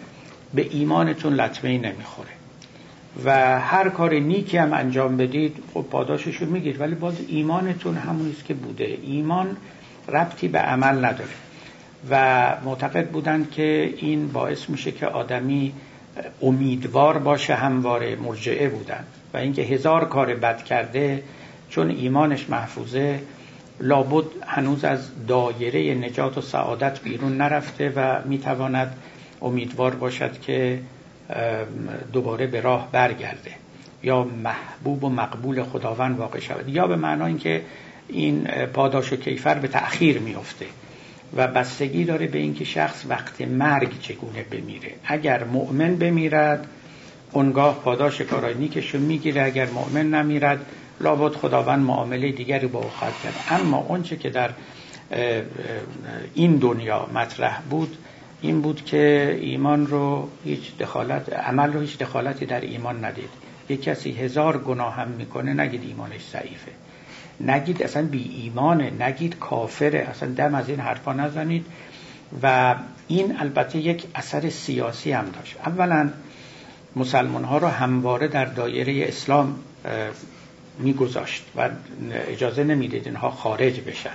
[0.54, 2.30] به ایمانتون لطمه نمی‌خوره.
[3.26, 8.46] و هر کار نیکی هم انجام بدید خب پاداشش رو میگید ولی باز ایمانتون همونیست
[8.46, 8.98] که بوده.
[9.04, 9.58] ایمان
[10.08, 11.36] ربطی به عمل نداره.
[12.10, 15.74] و معتقد بودند که این باعث میشه که آدمی
[16.42, 21.24] امیدوار باشه همواره مرجعه بودن و اینکه هزار کار بد کرده
[21.70, 23.20] چون ایمانش محفوظه
[23.80, 28.96] لابد هنوز از دایره نجات و سعادت بیرون نرفته و می‌تواند
[29.42, 30.80] امیدوار باشد که
[32.14, 33.52] دوباره به راه برگرده
[34.04, 36.70] یا محبوب و مقبول خداوند واقع شود.
[36.70, 37.62] یا به معنای اینکه
[38.08, 40.66] این پاداش و کیفر به تأخیر میفته
[41.36, 44.92] و بستگی داره به اینکه شخص وقت مرگ چگونه بمیره.
[45.06, 46.68] اگر مؤمن بمیرد
[47.32, 49.44] اونگاه پاداش کارای نیکش رو می‌گیره.
[49.44, 50.66] اگر مؤمن نمیرد
[51.02, 53.34] لابد خداوند معامله دیگری با او خواهد کرد.
[53.50, 54.50] اما اونچه که در
[56.34, 57.98] این دنیا مطرح بود
[58.42, 63.30] این بود که ایمان رو هیچ دخالت عمل رو هیچ دخالتی در ایمان ندید.
[63.70, 66.72] یک کسی هزار گناه هم می‌کنه نگید ایمانش ضعیفه.
[67.40, 71.66] نگید اصلا بی ایمانه نگید کافره اصلا دم از این حرفا نزنید.
[72.44, 72.76] و
[73.08, 75.56] این البته یک اثر سیاسی هم داشت.
[75.66, 76.10] اولا
[76.96, 79.56] مسلمان ها رو همواره در دایره اسلام
[80.80, 81.70] میگذاشت و
[82.28, 84.10] اجازه نمی‌دید اینها خارج بشن.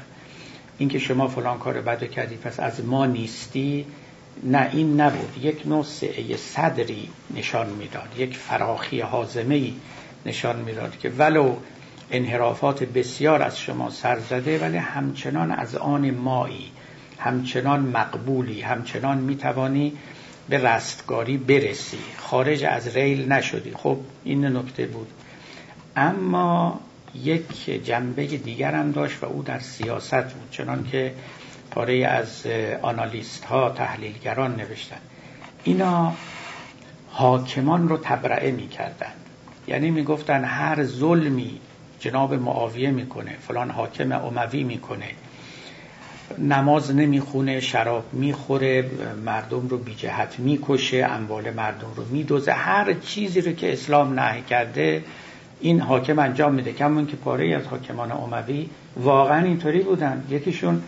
[0.79, 3.87] اینکه شما فلان کار بد کردید پس از ما نیستی
[4.43, 5.45] نه این نبود.
[5.45, 9.73] یک نوع سعه صدری نشان می‌داد یک فراخی حازمه
[10.27, 11.57] نشان می‌داد که ولو
[12.11, 16.71] انحرافات بسیار از شما سر زده ولی همچنان از آن مایی
[17.19, 19.93] همچنان مقبولی همچنان می‌توانی
[20.49, 21.99] به رستگاری برسی.
[22.17, 23.73] خارج از ریل نشدی.
[23.75, 25.09] خب این نکته بود.
[25.97, 26.81] اما
[27.15, 31.15] یک جنبه دیگر هم داشت و او در سیاست بود چنان که
[31.71, 32.47] پاره از
[32.83, 35.01] آنالیست ها تحلیلگران نوشتن
[35.65, 36.13] اینا
[37.11, 39.13] حاکمان رو تبرعه می کردن.
[39.69, 41.61] یعنی می گفتن هر ظلمی
[42.01, 45.07] جناب معاویه می‌کنه فلان حاکم اموی می‌کنه.
[46.39, 48.91] نماز نمی‌خونه شراب می‌خوره
[49.25, 52.53] مردم رو بی جهت می‌کشه اموال مردم رو میدوزه.
[52.53, 55.05] هر چیزی رو که اسلام نهی کرده
[55.61, 56.73] این حاکم انجام میده.
[56.73, 60.25] کمون که پاره از حاکمان اموی واقعا اینطوری بودن.
[60.31, 60.83] یکیشون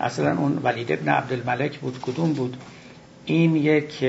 [0.00, 2.56] اصلا اون ولید ابن عبدالملک بود کدوم بود؟
[3.26, 4.02] این یک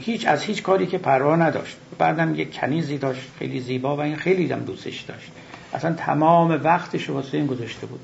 [0.00, 1.76] هیچ از هیچ کاری که پروا نداشت.
[1.98, 5.30] بعدم یک کنیزی داشت خیلی زیبا و این خیلی دم دوستش داشت.
[5.74, 8.00] اصلا تمام وقتش رو واسه این گذاشته بود.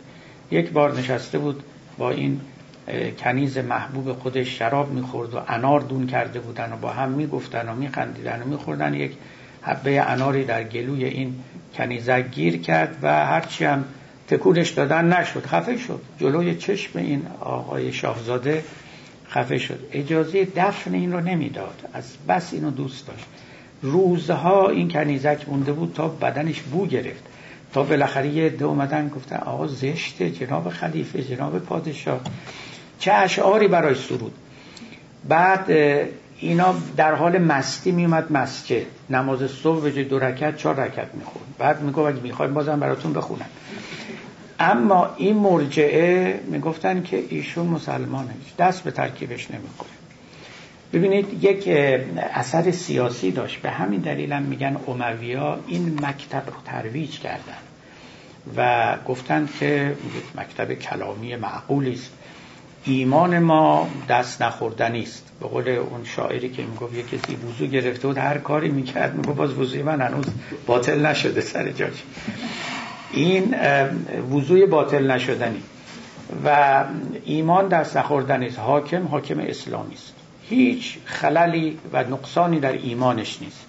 [0.51, 1.63] یک بار نشسته بود
[1.99, 2.41] با این
[3.19, 7.75] کنیز محبوب خودش شراب می‌خورد و انار دون کرده بودن و با هم می‌گفتن و
[7.75, 8.95] میخندیدن و میخوردن.
[8.95, 9.13] یک
[9.63, 11.35] حبه اناری در گلوی این
[11.75, 13.85] کنیزک گیر کرد و هرچی هم
[14.29, 16.01] تکونش دادن نشد خفه شد.
[16.19, 18.65] جلوی چشم این آقای شاهزاده
[19.29, 19.79] خفه شد.
[19.93, 21.89] اجازه دفن این رو نمی‌داد.
[21.93, 23.27] از بس اینو دوست داشت.
[23.83, 27.26] روزها این کنیزک مونده بود تا بدنش بو گرفت.
[27.77, 32.21] تا بالاخره یه عده اومدن گفتن آقا زشته جناب خلیفه جناب پادشاه.
[32.99, 34.33] چه اشعاری برای سرود؟
[35.29, 35.71] بعد
[36.39, 38.83] اینا در حال مستی میومد مسجد.
[39.11, 43.13] نماز صبح به جای دو رکعت چهار رکعت میخون بعد میگو اگه می‌خواید بازم براتون
[43.13, 43.47] بخونم.
[44.61, 48.31] اما این مرجعه می‌گفتن که ایشون مسلمانه.
[48.59, 49.89] دست به ترکیبش نمی‌کنه
[50.97, 51.69] ببینید یک
[52.35, 53.63] اثر سیاسی داشت.
[53.63, 57.59] به همین دلیل هم میگن امویا این مکتب رو ترویج کردن
[58.57, 59.97] و گفتند که
[60.35, 62.13] مکتب کلامی معقولی است.
[62.85, 68.09] ایمان ما دست نخوردنی است به قول اون شاعری که می‌گفت یه کسی وضو گرفته
[68.09, 70.27] بود هر کاری می‌کرد می‌گفت باز وضوی من هنوز
[70.67, 72.03] باطل نشده سر جاش.
[73.13, 73.55] این
[74.33, 75.63] وضوی باطل نشدنی.
[76.45, 76.85] و
[77.25, 80.16] ایمان دست نخوردنی است حاکم حاکم اسلامی است.
[80.49, 83.67] هیچ خللی و نقصانی در ایمانش نیست.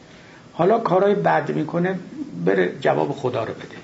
[0.53, 1.99] حالا کارهای بد می‌کنه
[2.45, 3.77] بره جواب خدا رو بده.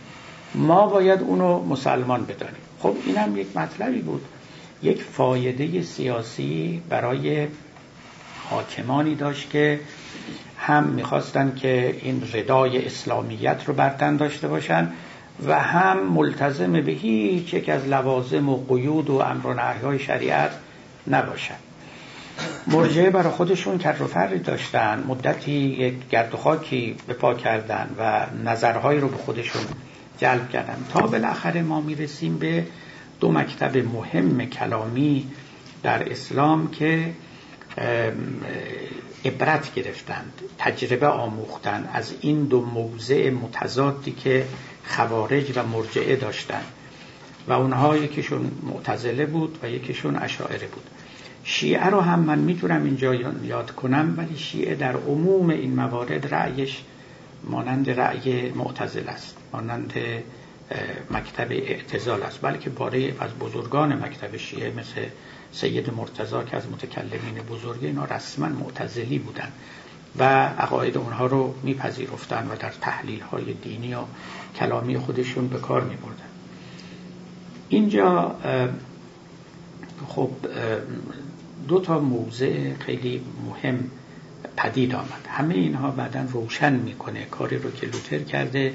[0.56, 2.62] ما باید اونو مسلمان بدانیم.
[2.80, 4.26] خب این هم یک مطلبی بود.
[4.84, 7.48] یک فایده سیاسی برای
[8.50, 9.80] حاکمانی داشت که
[10.58, 14.92] هم می‌خواستن که این ردای اسلامیت رو برتن داشته باشن
[15.48, 20.52] و هم ملتزم به هیچ یک از لوازم و قیود و امر و شریعت
[21.08, 21.56] نباشن.
[22.68, 27.96] مرجعه برای خودشون کر و فری داشتن مدتی یک گرد و خاکی به پا کردن
[28.00, 29.62] و نظرهایی رو به خودشون
[30.18, 30.86] جلب کردن.
[30.94, 32.66] تا بالاخره ما می‌رسیم به
[33.20, 35.28] دو مکتب مهم کلامی
[35.84, 37.14] در اسلام که
[39.26, 44.46] عبرت گرفتند تجربه آموختند از این دو موضع متضادی که
[44.88, 46.66] خوارج و مرجعه داشتند
[47.48, 50.90] و اونها یکیشون معتزله بود و یکیشون اشاعره بود.
[51.44, 56.82] شیعه رو هم من می‌تونم اینجا یاد کنم ولی شیعه در عموم این موارد رأیش
[57.44, 59.94] مانند رأی معتزل است مانند
[61.12, 62.42] مکتب اعتزال است.
[62.42, 65.06] بلکه باره از بزرگان مکتب شیعه مثل
[65.52, 69.52] سید مرتضا که از متکلمین بزرگه اینا رسما معتزلی بودن
[70.20, 74.00] و عقاید اونها رو میپذیرفتن و در تحلیل های دینی و
[74.56, 76.30] کلامی خودشون به کار میبردن.
[77.70, 78.36] اینجا
[80.08, 80.30] خب
[81.68, 83.90] دو تا موضع خیلی مهم
[84.58, 85.28] پدید آمد.
[85.30, 87.26] همه اینها بعدا روشن می‌کنه.
[87.26, 88.74] کاری رو که لوتر کرده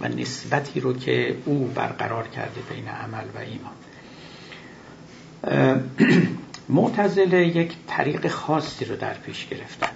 [0.00, 3.72] و نسبتی رو که او برقرار کرده بین عمل و ایمان.
[6.68, 9.88] معتزله یک طریق خاصی رو در پیش گرفتن.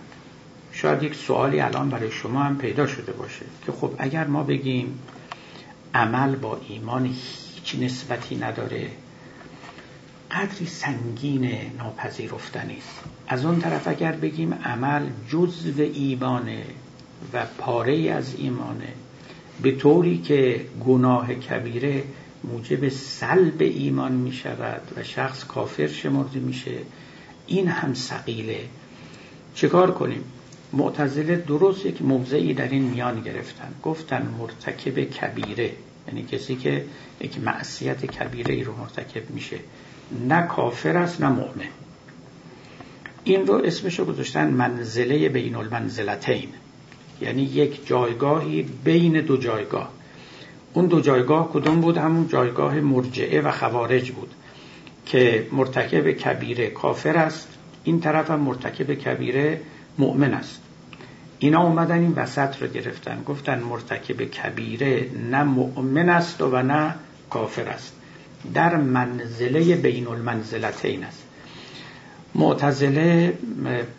[0.72, 4.98] شاید یک سوالی الان برای شما هم پیدا شده باشه که خب اگر ما بگیم
[5.94, 8.90] عمل با ایمان هیچ نسبتی نداره
[10.32, 13.00] قدری سنگین ناپذیرفتنی است.
[13.28, 16.64] از اون طرف اگر بگیم عمل جزو ایمانه
[17.32, 18.88] و پاره از ایمانه
[19.62, 22.04] به طوری که گناه کبیره
[22.44, 26.78] موجب سلب ایمان می شود و شخص کافر شمرده میشه
[27.46, 28.60] این هم سقیله
[29.54, 30.24] چکار کنیم؟
[30.72, 33.74] معتزله درست یک موضعی در این میان گرفتن.
[33.82, 35.72] گفتن مرتکب کبیره
[36.08, 36.84] یعنی کسی که
[37.20, 39.58] یک معصیت کبیره ای رو مرتکب میشه.
[40.28, 41.68] نه کافر است نه مؤمن.
[43.24, 46.48] این رو اسمش رو گذاشتن منزله بین المنزلتین.
[47.20, 49.88] یعنی یک جایگاهی بین دو جایگاه.
[50.72, 54.30] اون دو جایگاه کدوم بود؟ همون جایگاه مرجعه و خوارج بود
[55.06, 57.48] که مرتکب کبیره کافر است.
[57.84, 59.60] این طرف هم مرتکب کبیره
[59.98, 60.60] مؤمن است.
[61.38, 63.22] اینا اومدن این وسط رو گرفتن.
[63.22, 66.94] گفتن مرتکب کبیره نه مؤمن است و نه
[67.30, 67.96] کافر است.
[68.54, 71.22] در منزله بین المنزلتین است.
[72.34, 73.38] معتزله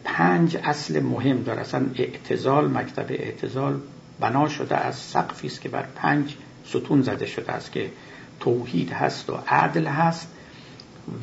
[0.03, 1.61] پنج اصل مهم داره.
[1.61, 3.79] اصلا اعتزال مکتب اعتزال
[4.19, 6.35] بنا شده از سقفی است که بر پنج
[6.65, 7.91] ستون زده شده است که
[8.39, 10.27] توحید هست و عدل هست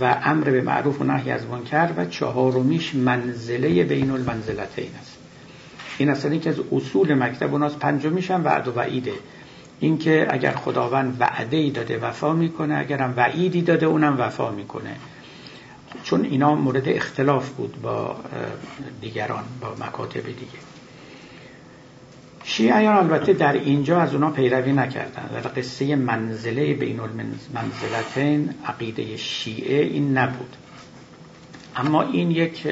[0.01, 5.17] و امر به معروف و نهی از منکر و چهارمیش منزله بین المنزلتین است.
[5.99, 7.79] این اصلا که از اصول مکتب اوناست.
[7.79, 9.13] پنجمیش هم وعد و وعیده.
[9.81, 14.97] اینکه اگر خداوند وعده ای داده وفا می‌کنه اگرم وعیدی داده اونم وفا می‌کنه.
[16.03, 18.17] چون اینا مورد اختلاف بود با
[19.01, 20.61] دیگران با مکاتب دیگه.
[22.45, 25.29] شیعیان البته در اینجا از اونا پیروی نکردن.
[25.33, 30.57] در قصه منزله بین المنزلتین عقیده شیعه این نبود.
[31.77, 32.67] اما این یک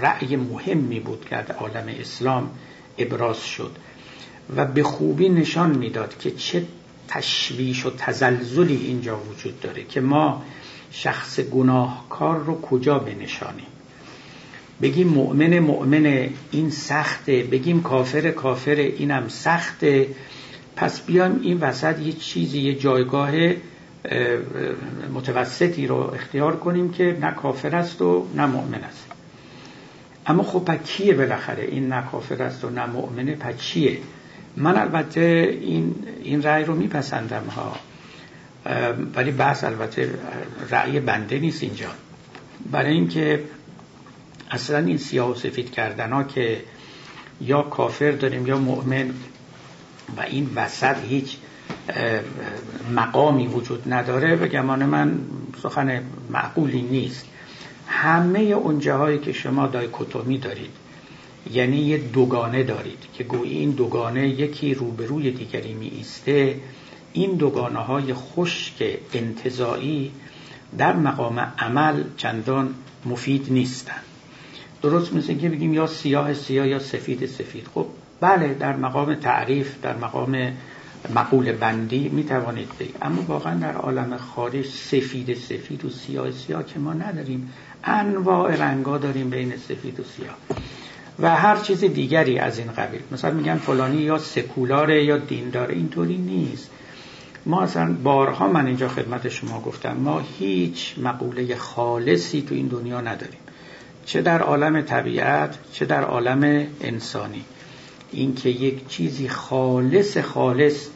[0.00, 2.50] رأی مهمی بود که در عالم اسلام
[2.98, 3.76] ابراز شد.
[4.56, 6.62] و به خوبی نشان می‌داد که چه
[7.08, 10.42] تشویش و تزلزلی اینجا وجود داره که ما
[10.90, 13.66] شخص گناهکار رو کجا بنشانیم.
[14.82, 17.42] بگیم مؤمن مؤمن این سخته.
[17.42, 20.06] بگیم کافر کافر اینم سخته.
[20.76, 23.30] پس بیایم این وسط یه چیزی یه جایگاه
[25.14, 29.06] متوسطی رو اختیار کنیم که نه کافر است و نه مؤمن است.
[30.26, 33.98] اما خب پس کیه بالاخره این نه کافر است و نه مؤمنه؟ پس چیه؟
[34.58, 37.76] من البته این این رأی رو میپسندم ها.
[39.14, 40.14] ولی بحث البته
[40.70, 41.88] رأی بنده نیست اینجا.
[42.70, 43.44] برای اینکه
[44.50, 46.62] اصلا این سیاه و سفید کردن ها که
[47.40, 49.10] یا کافر داریم یا مؤمن
[50.16, 51.36] و این وسط هیچ
[52.94, 55.18] مقامی وجود نداره به گمان من
[55.62, 57.26] سخن معقولی نیست.
[57.86, 60.70] همه اون جاهایی که شما دایکوتومی دارید
[61.52, 66.60] یعنی یه دوگانه دارید که گویی این دوگانه یکی روبروی دیگری می ایسته
[67.12, 70.12] این دوگانه های خشک انتظایی
[70.78, 72.74] در مقام عمل چندان
[73.06, 74.02] مفید نیستند
[74.82, 77.66] درست مثل که بگیم یا سیاه سیاه یا سفید سفید.
[77.74, 77.86] خب
[78.20, 80.52] بله در مقام تعریف در مقام
[81.14, 82.96] مقول بندی می توانید بگید.
[83.02, 87.52] اما واقعا در عالم خارج سفید سفید و سیاه سیاه که ما نداریم
[87.84, 90.36] انواع رنگا داریم بین سفید و سیاه.
[91.20, 93.00] و هر چیز دیگری از این قبیل.
[93.12, 95.74] مثلا میگن فلانی یا سکولاره یا دینداره.
[95.74, 96.70] اینطوری نیست.
[97.46, 103.00] ما اصلا بارها من اینجا خدمت شما گفتم ما هیچ مقوله خالصی تو این دنیا
[103.00, 103.40] نداریم.
[104.06, 107.44] چه در عالم طبیعت چه در عالم انسانی.
[108.12, 110.86] اینکه یک چیزی خالص خالص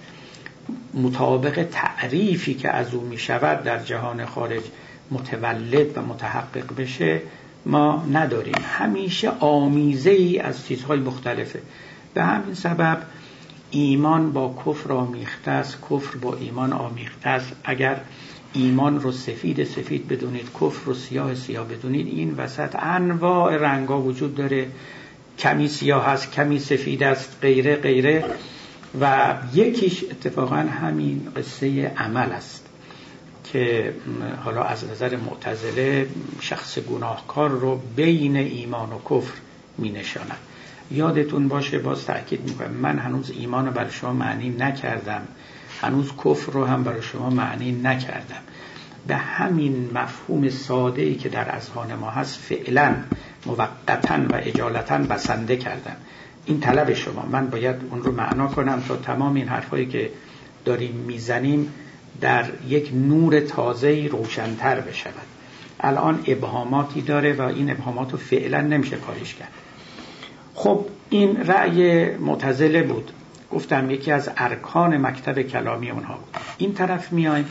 [0.94, 4.62] مطابق تعریفی که از او می شود در جهان خارج
[5.10, 7.20] متولد و متحقق بشه
[7.66, 8.54] ما نداریم.
[8.62, 11.62] همیشه آمیزه ای از چیزهای مختلفه.
[12.14, 13.02] به همین سبب
[13.70, 17.52] ایمان با کفر آمیخته است کفر با ایمان آمیخته است.
[17.64, 18.00] اگر
[18.52, 24.34] ایمان رو سفید سفید بدونید کفر رو سیاه سیاه بدونید این وسط انواع رنگا وجود
[24.34, 24.66] داره.
[25.38, 28.24] کمی سیاه هست کمی سفید است غیره غیره.
[29.00, 32.61] و یکیش اتفاقا همین قصه عمل است.
[33.44, 33.94] که
[34.44, 36.08] حالا از نظر معتزله
[36.40, 39.32] شخص گناهکار رو بین ایمان و کفر
[39.78, 40.38] می نشاند
[40.90, 45.22] یادتون باشه باز تأکید می‌کنم من هنوز ایمان رو برای شما معنی نکردم.
[45.80, 48.42] هنوز کفر رو هم برای شما معنی نکردم.
[49.06, 52.94] به همین مفهوم ساده ای که در اذهان ما هست فعلا
[53.46, 55.96] موقتا و اجالتا بسنده کردم.
[56.46, 57.26] این طلب شما.
[57.32, 60.10] من باید اون رو معنا کنم تا تمام این حرفایی که
[60.64, 61.72] داریم می‌زنیم.
[62.20, 65.26] در یک نور تازه روشنتر بشود.
[65.80, 69.52] الان ابهاماتی داره و این ابهامات رو فعلا نمیشه کارش کرد.
[70.54, 73.10] خب این رأی معتزله بود.
[73.50, 76.36] گفتم یکی از ارکان مکتب کلامی اونها بود.
[76.58, 77.44] این طرف میایم.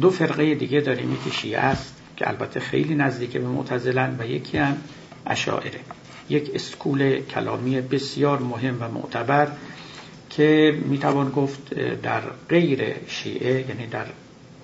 [0.00, 1.12] دو فرقه دیگه داریم.
[1.12, 4.76] یکی شیعه است که البته خیلی نزدیک به معتزلن و یکی هم
[5.26, 5.80] اشاعره.
[6.28, 9.48] یک اسکول کلامی بسیار مهم و معتبر.
[10.36, 14.06] که می‌توان گفت در غیر شیعه یعنی در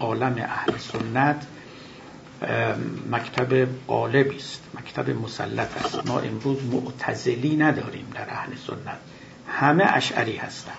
[0.01, 1.47] عالم اهل سنت
[3.11, 6.07] مکتب غالبی است مکتب مسلط است.
[6.07, 8.99] ما امروز معتزلی نداریم در اهل سنت.
[9.49, 10.77] همه اشعری هستند.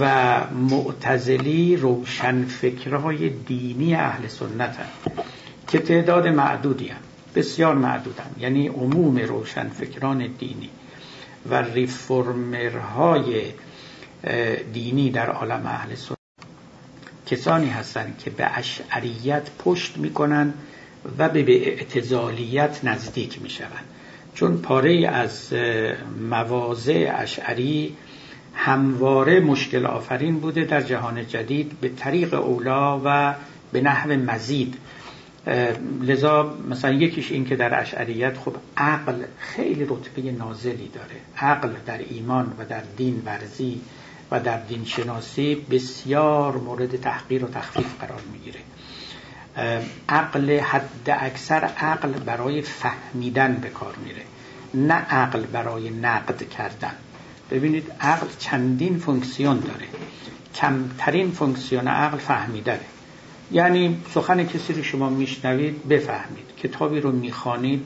[0.00, 5.18] و معتزلی روشن فکرهای دینی اهل سنت هست
[5.68, 7.00] که تعداد معدودی هم.
[7.34, 10.70] بسیار معدودن یعنی عموم روشن فکران دینی.
[11.50, 13.42] و ریفورمرهای
[14.72, 16.18] دینی در عالم اهل سنت.
[17.26, 20.54] کسانی هستند که به اشعریت پشت می‌کنن
[21.18, 23.84] و به اعتزالیت نزدیک می‌شوند.
[24.34, 25.52] چون پاره از
[26.30, 27.96] مواضع اشعری
[28.54, 33.34] همواره مشکل آفرین بوده در جهان جدید به طریق اولا و
[33.72, 34.76] به نحو مزید.
[36.02, 41.16] لذا مثلا یکیش این که در اشعریت خب عقل خیلی رتبه نازلی داره.
[41.36, 43.80] عقل در ایمان و در دین ورزی.
[44.34, 48.60] و در دین شناسی بسیار مورد تحقیر و تخفیف قرار می‌گیره.
[50.08, 54.22] عقل حد اکثر عقل برای فهمیدن به کار میره
[54.74, 56.94] نه عقل برای نقد کردن.
[57.50, 59.86] ببینید عقل چندین فونکسیون داره.
[60.54, 62.80] کمترین فونکسیون عقل فهمیدنه.
[63.52, 66.46] یعنی سخن کسی رو شما میشنوید بفهمید.
[66.62, 67.84] کتابی رو می‌خوانید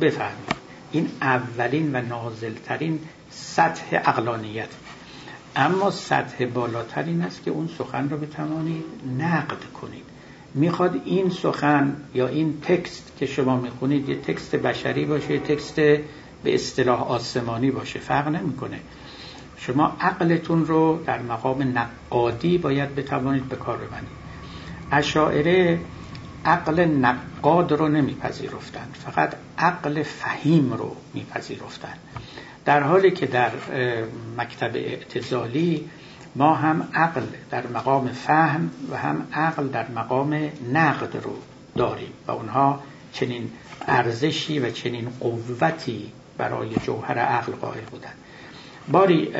[0.00, 0.54] بفهمید.
[0.92, 4.68] این اولین و نازلترین سطح اقلانیت
[5.56, 8.84] اما سطح بالاتر این است که اون سخن رو بتوانید
[9.18, 10.04] نقد کنید.
[10.54, 15.76] می‌خواد این سخن یا این تکست که شما می‌خونید یه تکست بشری باشه یه تکست
[15.76, 17.98] به اصطلاح آسمانی باشه.
[17.98, 18.80] فرق نمی‌کنه.
[19.56, 24.24] شما عقلتون رو در مقام نقادی باید بتوانید به کار ببندید
[24.92, 25.80] اشاعره
[26.44, 31.98] عقل نقاد رو نمیپذیرفتند فقط عقل فهیم رو میپذیرفتند
[32.64, 33.50] در حالی که در
[34.38, 35.90] مکتب اعتزالی
[36.36, 41.36] ما هم عقل در مقام فهم و هم عقل در مقام نقد رو
[41.76, 42.80] داریم و اونها
[43.12, 43.50] چنین
[43.88, 48.14] ارزشی و چنین قوتی برای جوهر عقل قائل بودند
[48.88, 49.32] باری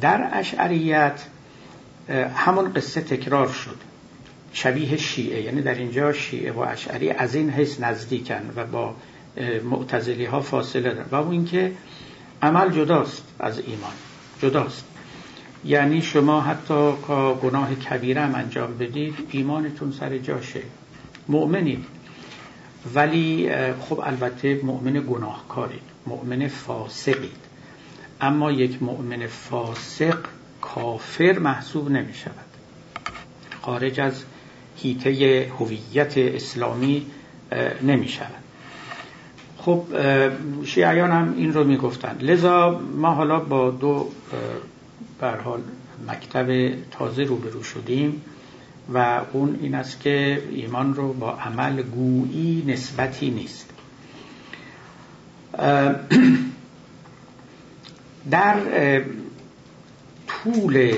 [0.00, 1.20] در اشعریت
[2.34, 3.76] همون قصه تکرار شد.
[4.52, 8.94] شبیه شیعه یعنی در اینجا شیعه و اشعری از این حیث نزدیکن و با
[9.64, 11.06] معتزلی ها فاصله دارن.
[11.10, 11.72] و اون اینکه
[12.42, 13.92] عمل جداست از ایمان.
[14.42, 14.84] جداست.
[15.64, 20.62] یعنی شما حتی که گناه کبیره هم انجام بدید ایمانتون سر جاشه.
[21.28, 21.84] مؤمنید.
[22.94, 27.52] ولی خب البته مؤمن گناهکارید مؤمن فاسقید.
[28.20, 30.18] اما یک مؤمن فاسق
[30.60, 32.52] کافر محسوب نمی شود
[33.62, 34.24] خارج از
[34.76, 37.06] هیته هویت اسلامی
[37.82, 38.41] نمی شود
[39.64, 39.84] خب
[40.64, 42.16] شیعیان هم این رو می‌گفتن.
[42.20, 44.08] لذا ما حالا با دو
[45.44, 45.60] حال
[46.08, 48.22] مکتب تازه روبرو شدیم
[48.94, 53.70] و اون این است که ایمان رو با عمل گویی نسبتی نیست.
[58.30, 58.56] در
[60.26, 60.94] طول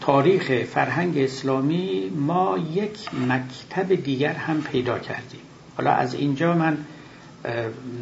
[0.00, 5.45] تاریخ فرهنگ اسلامی ما یک مکتب دیگر هم پیدا کردیم.
[5.76, 6.78] حالا از اینجا من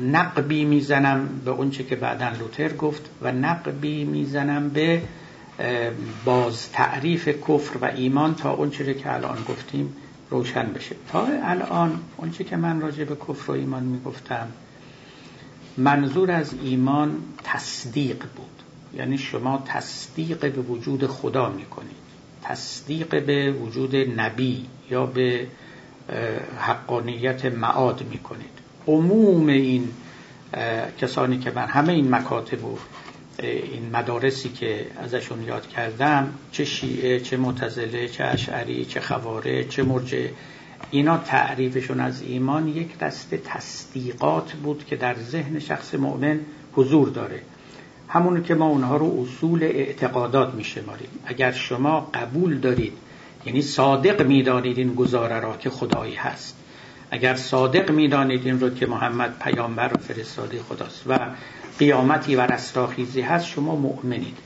[0.02, 5.02] نقبی می‌زنم به اونچه که بعدا لوتر گفت و نقبی می‌زنم به
[6.24, 9.96] باز تعریف کفر و ایمان تا اونچه که الان گفتیم
[10.30, 10.96] روشن بشه.
[11.12, 14.48] تا الان اونچه که من راجع به کفر و ایمان می‌گفتم
[15.76, 18.62] منظور از ایمان تصدیق بود.
[18.94, 22.04] یعنی شما تصدیق به وجود خدا می‌کنید.
[22.42, 25.46] تصدیق به وجود نبی یا به
[26.58, 28.58] حقانیت معاد می‌کنید.
[28.86, 29.88] عموم این
[31.00, 32.78] کسانی که من همه این مکاتب و
[33.38, 39.82] این مدارسی که ازشون یاد کردم چه شیعه چه متزله چه اشعری چه خواره چه
[39.82, 40.26] مرجع
[40.90, 46.40] اینا تعریفشون از ایمان یک دسته تصدیقات بود که در ذهن شخص مؤمن
[46.72, 47.40] حضور داره.
[48.08, 51.08] همون که ما اونها رو اصول اعتقادات میشماریم.
[51.24, 52.92] اگر شما قبول دارید
[53.46, 56.56] یعنی صادق می‌دانید این گزاره را که خدایی هست.
[57.10, 61.18] اگر صادق می‌دانید این رو که محمد پیامبر و فرستاده خداست و
[61.78, 64.36] قیامتی و رستاخیزی هست شما مؤمنید.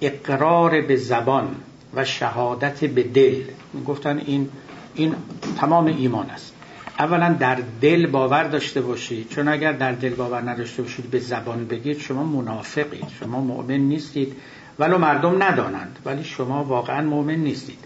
[0.00, 1.56] اقرار به زبان
[1.94, 3.42] و شهادت به دل
[3.86, 4.48] گفتن این
[4.94, 5.14] این
[5.56, 6.54] تمام ایمان است.
[6.98, 9.28] اولا در دل باور داشته باشید.
[9.28, 13.04] چون اگر در دل باور نداشته باشید به زبان بگید شما منافقید.
[13.20, 14.36] شما مؤمن نیستید.
[14.78, 17.78] ولو مردم ندانند ولی شما واقعا مؤمن نیستید.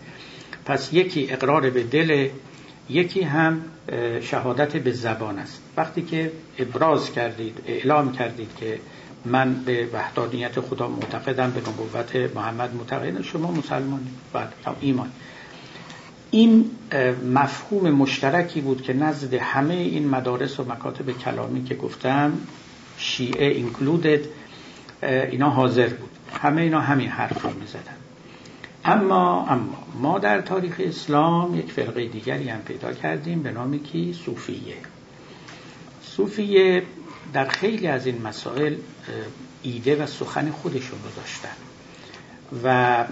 [0.66, 2.28] پس یکی اقرار به دل
[2.90, 3.62] یکی هم
[4.20, 5.62] شهادت به زبان است.
[5.76, 8.78] وقتی که ابراز کردید اعلام کردید که
[9.24, 15.10] من به وحدانیت خدا معتقدم به نبوت محمد معتقدم شما مسلمانید بعد ایمان.
[16.30, 16.70] این
[17.34, 22.32] مفهوم مشترکی بود که نزد همه این مدارس و مکاتب کلامی که گفتم
[22.98, 24.20] شیعه اینکلودد
[25.02, 26.10] اینا حاضر بود.
[26.42, 27.93] همه اینا همین حرف رو می زدن.
[28.84, 34.12] اما اما ما در تاریخ اسلام یک فرقه دیگری هم پیدا کردیم به نامی کی؟
[34.12, 34.76] صوفیه.
[36.02, 36.82] صوفیه
[37.32, 38.76] در خیلی از این مسائل
[39.62, 41.56] ایده و سخن خودشون رو داشتن
[42.64, 43.04] و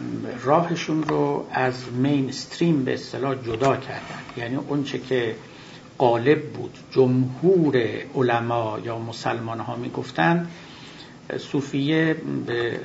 [0.44, 4.22] راهشون رو از مینستریم به اصطلاح جدا کردن.
[4.36, 5.34] یعنی اونچه که
[5.98, 7.76] غالب بود جمهور
[8.14, 10.50] علما یا مسلمان ها می گفتند
[11.38, 12.16] صوفیه
[12.46, 12.80] به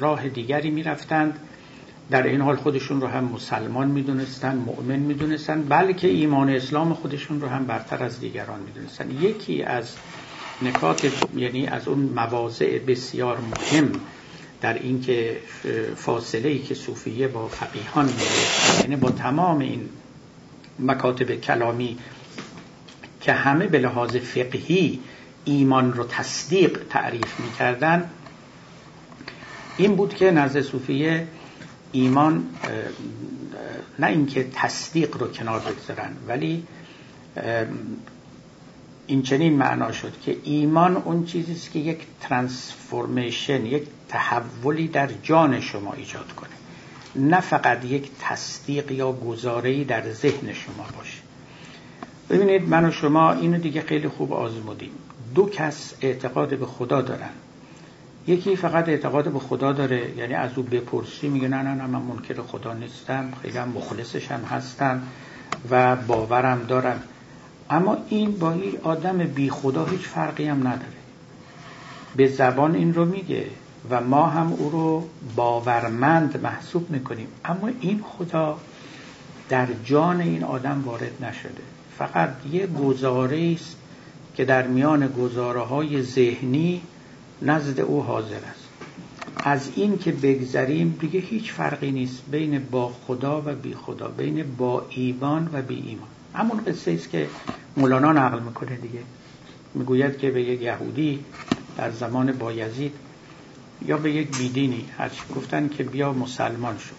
[0.00, 1.38] راه دیگری می رفتند
[2.10, 5.62] در این حال خودشون رو هم مسلمان می‌دونستن مؤمن می‌دونستن.
[5.62, 9.10] بلکه ایمان اسلام خودشون رو هم برتر از دیگران می‌دونستن.
[9.10, 9.96] یکی از
[10.62, 13.92] نکات یعنی از اون مواضع بسیار مهم
[14.60, 15.36] در اینکه
[15.96, 18.10] فاصله ای که صوفیه با فقیهان
[18.80, 19.88] یعنی با تمام این
[20.78, 21.98] مکاتب کلامی
[23.20, 25.00] که همه به لحاظ فقهی
[25.44, 28.10] ایمان رو تصدیق تعریف می‌کردن
[29.76, 31.26] این بود که نزد صوفیه
[31.92, 32.44] ایمان
[33.98, 36.66] نه اینکه تصدیق رو کنار بگذارن ولی
[39.06, 45.08] این چنین معنا شد که ایمان اون چیزی است که یک ترانسفورمیشن یک تحولی در
[45.22, 46.50] جان شما ایجاد کنه.
[47.16, 51.18] نه فقط یک تصدیق یا گزاره‌ای در ذهن شما باشه.
[52.30, 54.90] ببینید من و شما اینو دیگه خیلی خوب آزمودیم.
[55.34, 57.30] دو کس اعتقاد به خدا دارن.
[58.26, 62.02] یکی فقط اعتقاد به خدا داره یعنی از او بپرسی میگه نه نه نه من
[62.02, 65.02] منکر خدا نیستم خیلی مخلصش هم هستم
[65.70, 67.02] و باورم دارم.
[67.70, 71.00] اما این با این آدم بی خدا هیچ فرقی هم نداره.
[72.16, 73.46] به زبان این رو میگه
[73.90, 77.28] و ما هم او رو باورمند محسوب می‌کنیم.
[77.44, 78.58] اما این خدا
[79.48, 81.62] در جان این آدم وارد نشده.
[81.98, 83.76] فقط یه گزاره است
[84.34, 86.82] که در میان گزاره های ذهنی
[87.42, 88.68] نزد او حاضر است.
[89.36, 94.56] از این که بگذریم دیگه هیچ فرقی نیست بین با خدا و بی خدا بین
[94.56, 96.08] با ایمان و بی ایمان.
[96.34, 97.28] همون قصه است که
[97.76, 99.00] مولانا نقل می‌کنه دیگه.
[99.74, 101.24] می‌گوید که به یک یهودی
[101.76, 102.92] در زمان بایزید
[103.86, 106.94] یا به یک بیدینی هرچی گفتن که بیا مسلمان شو.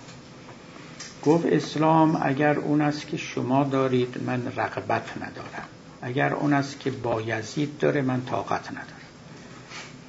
[1.26, 5.68] گفت اسلام اگر اون است که شما دارید من رغبت ندارم.
[6.02, 9.01] اگر اون است که بایزید داره من طاقت ندارم.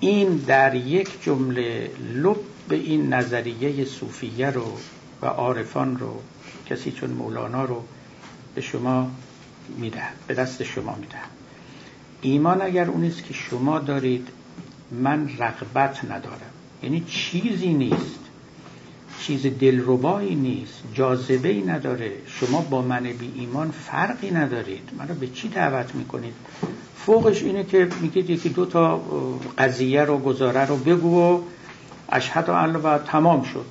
[0.02, 2.36] این در یک جمله لب
[2.68, 4.76] به این نظریه صوفیه رو
[5.22, 6.20] و عارفان رو
[6.66, 7.84] کسی چون مولانا رو
[8.54, 9.10] به شما
[9.78, 11.18] میده به دست شما میده
[12.22, 14.28] ایمان اگر اونیست که شما دارید
[14.90, 16.50] من رغبت ندارم.
[16.82, 18.20] یعنی چیزی نیست
[19.22, 22.12] چیز دلربایی نیست جاذبه ای نداره.
[22.26, 24.90] شما با من بی ایمان فرقی ندارید.
[24.98, 26.34] منو به چی دعوت می‌کنید؟
[26.96, 29.00] فوقش اینه که میگید یکی دو تا
[29.58, 31.42] قضیه رو گزاره رو بگو و
[32.08, 32.48] اشهد
[32.84, 33.66] و تمام شد.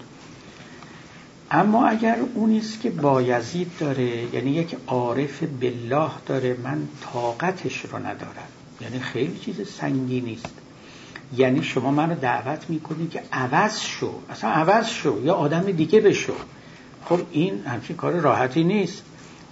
[1.51, 8.49] اما اگر اونیست که بایزید داره یعنی یک عارف بالله داره من طاقتش رو ندارم.
[8.81, 10.60] یعنی خیلی چیز سنگی نیست
[11.37, 14.11] یعنی شما منو دعوت می‌کنید که عوض شو.
[14.29, 15.23] اصلا عوض شو.
[15.23, 16.33] یا آدم دیگه بشو.
[17.05, 19.03] خب این همچین کار راحتی نیست.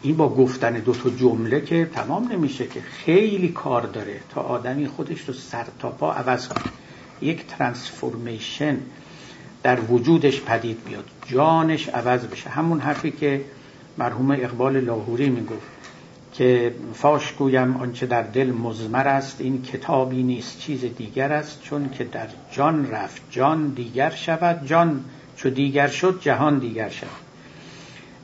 [0.02, 4.88] این با گفتن دو تا جمله که تمام نمیشه که خیلی کار داره تا آدمی
[4.88, 6.72] خودش رو سر تا پا عوض کنه.
[7.22, 8.78] یک ترانسفورمیشن
[9.64, 12.50] در وجودش پدید بیاد جانش عوض بشه.
[12.50, 13.42] همون حرفی که
[13.98, 15.79] مرحوم اقبال لاهوری می‌گفت.
[16.40, 21.62] که فاش گویم آنچه در دل مزمر است این کتابی نیست چیز دیگر است.
[21.62, 27.10] چون که در جان رفت جان دیگر شود جان چو دیگر شد جهان دیگر شود.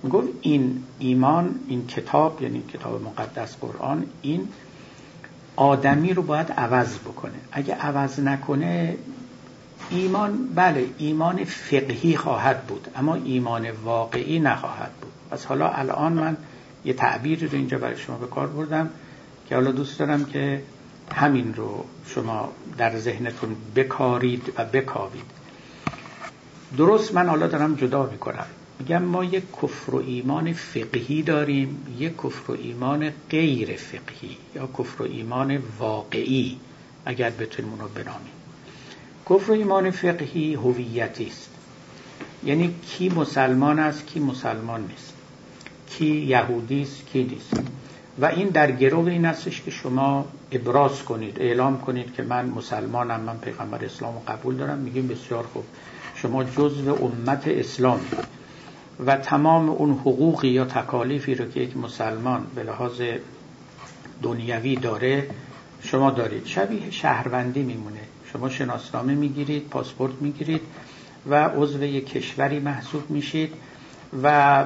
[0.03, 4.47] می‌گفت این ایمان این کتاب یعنی کتاب مقدس قرآن این
[5.55, 7.39] آدمی رو باید عوض بکنه.
[7.51, 8.97] اگه عوض نکنه
[9.89, 15.11] ایمان بله ایمان فقهی خواهد بود اما ایمان واقعی نخواهد بود.
[15.31, 16.37] پس حالا الان من
[16.85, 18.89] یه تعبیری رو اینجا برای شما به کار بردم
[19.49, 20.61] که حالا دوست دارم که
[21.11, 25.25] همین رو شما در ذهنتون بکارید و بکاوید.
[26.77, 28.45] درست من حالا دارم جدا می‌کنم.
[28.79, 34.69] میگم ما یک کفر و ایمان فقهی داریم یک کفر و ایمان غیر فقهی یا
[34.79, 36.59] کفر و ایمان واقعی
[37.05, 38.33] اگر بتونیم اونو بنامیم.
[39.29, 41.49] کفر و ایمان فقهی هویتی است.
[42.43, 45.04] یعنی کی مسلمان است کی مسلمان نیست.
[45.89, 47.53] کی یهودی است کی نیست.
[48.21, 53.19] و این در گروه این استش که شما ابراز کنید اعلام کنید که من مسلمانم
[53.19, 54.77] من پیغمبر اسلام رو قبول دارم.
[54.77, 55.63] میگیم بسیار خوب.
[56.15, 58.05] شما جزو امت اسلامی.
[59.05, 63.01] و تمام اون حقوقی یا تکالیفی رو که یک مسلمان به لحاظ
[64.21, 65.27] دنیوی داره
[65.81, 66.45] شما دارید.
[66.45, 67.99] شبیه شهروندی میمونه.
[68.33, 70.61] شما شناسنامه می‌گیرید پاسپورت می‌گیرید
[71.29, 73.53] و عضو یک کشوری محسوب میشید.
[74.23, 74.65] و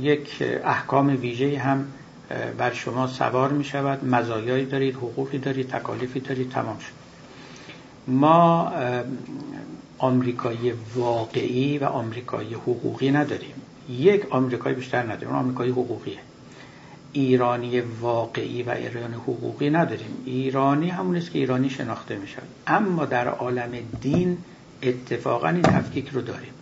[0.00, 1.84] یک احکام ویژه هم
[2.58, 6.92] بر شما سوار می شود مزایایی دارید حقوقی دارید تکالیفی دارید تمام شد.
[8.06, 8.72] ما
[9.98, 13.54] آمریکایی واقعی و آمریکایی حقوقی نداریم.
[13.88, 15.36] یک آمریکایی بیشتر نداریم.
[15.36, 16.18] آمریکایی حقوقیه.
[17.12, 20.22] ایرانی واقعی و ایرانی حقوقی نداریم.
[20.24, 24.38] ایرانی همون است که ایرانی شناخته می شود اما در عالم دین
[24.82, 26.52] اتفاقا این تفکیک رو داریم.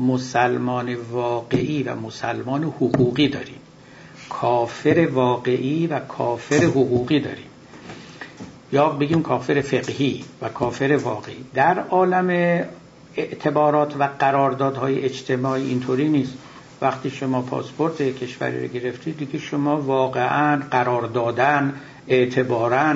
[0.00, 3.60] مسلمان واقعی و مسلمان حقوقی داریم.
[4.28, 7.48] کافر واقعی و کافر حقوقی داریم.
[8.72, 11.44] یا بگیم کافر فقهی و کافر واقعی.
[11.54, 12.30] در عالم
[13.16, 16.34] اعتبارات و قراردادهای اجتماعی اینطوری نیست.
[16.80, 21.74] وقتی شما پاسپورت کشوری رو گرفتید دیگه شما واقعا قرار دادن
[22.08, 22.94] اعتبارا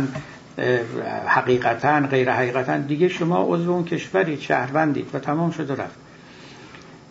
[1.27, 6.02] حقیقتا غیر حقیقتا دیگه شما عضو اون کشوری شهروندید و تمام شده رفت.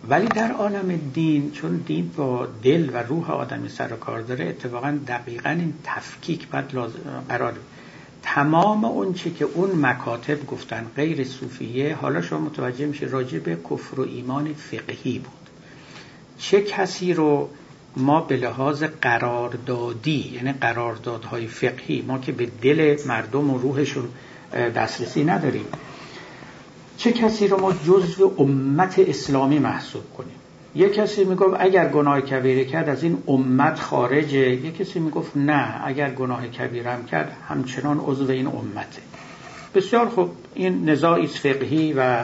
[0.09, 4.45] ولی در عالم دین چون دین با دل و روح آدمی سر و کار داره
[4.45, 6.65] اتفاقا دقیقا این تفکیک باید
[7.29, 7.53] قرار
[8.23, 13.57] تمام اون چی که اون مکاتب گفتن غیر صوفیه حالا شما متوجه میشه راجع به
[13.69, 15.49] کفر و ایمان فقهی بود.
[16.37, 17.49] چه کسی رو
[17.97, 24.09] ما به لحاظ قراردادی یعنی قراردادهای فقهی ما که به دل مردم و روحشون
[24.75, 25.65] دسترسی نداریم
[27.01, 30.35] چه کسی رو ما جزو امت اسلامی محسوب کنیم؟
[30.75, 34.65] یه کسی می‌گفت اگر گناه کبیره کرد از این امت خارجه.
[34.65, 39.01] یه کسی می‌گفت نه اگر گناه کبیره هم کرد همچنان عضو این امته.
[39.75, 40.29] بسیار خوب.
[40.53, 42.23] این نزاعی فقهی و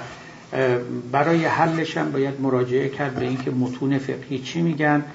[1.11, 5.05] برای حلش هم باید مراجعه کرد به اینکه متون فقهی چی میگن.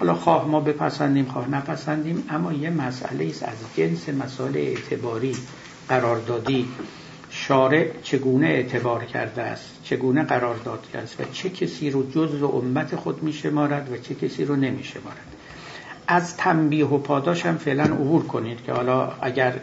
[0.00, 5.36] حالا خواه ما بپسندیم خواه نپسندیم اما یه مسئله است از جنس مسائل اعتباری
[5.88, 6.68] قراردادی.
[7.48, 12.96] شارع چگونه اعتبار کرده است چگونه قرار داده است و چه کسی رو جز امت
[12.96, 15.26] خود می شمارد و چه کسی رو نمی شمارد
[16.06, 19.54] از تنبیه و پاداش هم فعلا عبور کنید که حالا اگر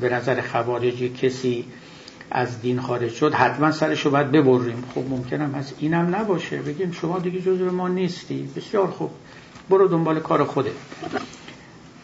[0.00, 1.64] به نظر خوارجی کسی
[2.30, 4.84] از دین خارج شد حتما سرش رو باید ببریم.
[4.94, 6.62] خب ممکنم از اینم نباشه.
[6.62, 8.48] بگیم شما دیگه جزو ما نیستی.
[8.56, 9.10] بسیار خوب.
[9.70, 10.70] برو دنبال کار خوده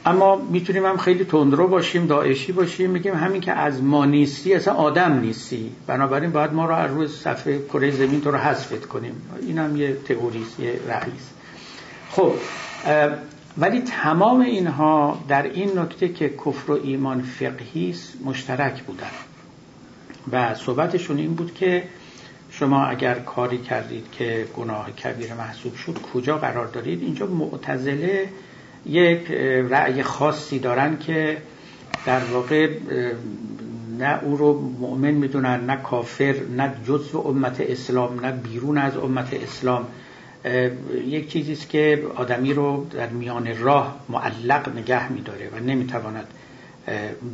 [0.06, 4.74] اما می‌تونیم هم خیلی تندرو باشیم داعشی باشیم میگیم همین که از ما نیستی اصلا
[4.74, 5.72] آدم نیستی.
[5.86, 9.22] بنابراین باید ما رو از روی صفحه کره زمین تو رو حذفت کنیم.
[9.46, 11.30] این هم یه تئوریست یه رئیس
[12.10, 12.32] خب
[13.58, 17.94] ولی تمام اینها در این نکته که کفر و ایمان فقهی
[18.24, 19.10] مشترک بودن.
[20.32, 21.82] و صحبتشون این بود که
[22.50, 28.28] شما اگر کاری کردید که گناه کبیر محسوب شد کجا قرار دارید؟ اینجا معتزله
[28.86, 29.30] یک
[29.70, 31.36] رأی خاصی دارن که
[32.06, 32.70] در واقع
[33.98, 39.34] نه او رو مؤمن می‌دونن نه کافر نه جزو امت اسلام نه بیرون از امت
[39.34, 39.86] اسلام.
[41.06, 46.26] یک چیزی است که آدمی رو در میان راه معلق نگه میداره و نمی‌تواند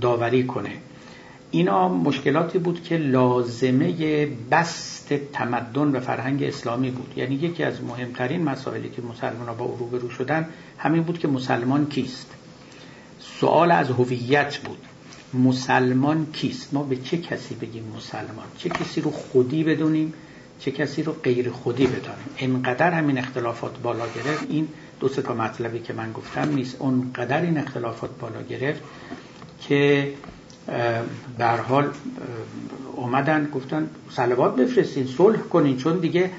[0.01, 0.71] داوری کنه.
[1.51, 4.27] اینا مشکلاتی بود که لازمه
[5.11, 7.13] بست تمدن و فرهنگ اسلامی بود.
[7.17, 10.49] یعنی یکی از مهمترین مسائلی که مسلمان ها با او روبرو شدن
[10.79, 12.31] همین بود که مسلمان کیست.
[13.21, 14.79] سوال از هویت بود.
[15.35, 20.13] مسلمان کیست؟ ما به چه کسی بگیم مسلمان؟ چه کسی رو خودی بدونیم؟
[20.61, 24.47] چه کسی رو غیر خودی بدانیم؟ انقدر همین اختلافات بالا گرفت.
[24.49, 24.69] این
[25.01, 26.77] دو تا مطلبی که من گفتم نیست.
[26.79, 28.83] اونقدر این اختلافات بالا گرفت
[29.69, 30.13] که
[31.39, 31.91] در حال
[32.97, 36.31] اومدن گفتن سلوات بفرستین صلح کنین چون دیگه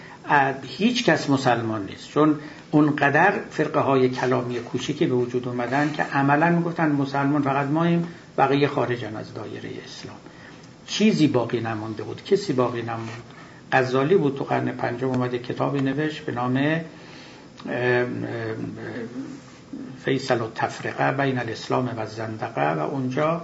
[0.63, 2.09] هیچ کس مسلمان نیست.
[2.09, 2.39] چون
[2.71, 8.07] اونقدر فرقه های کلامی کوچیکی به وجود اومدن که عملا می‌گفتن مسلمان فقط ماییم
[8.37, 10.17] بقیه خارجن از دایره اسلام.
[10.87, 13.23] چیزی باقی نمانده بود کسی باقی نموند.
[13.71, 16.81] غزالی بود تو قرن پنجم اومده کتابی نوشت به نام
[20.05, 23.41] فیصل و تفرقه بین الاسلام و زندقه و اونجا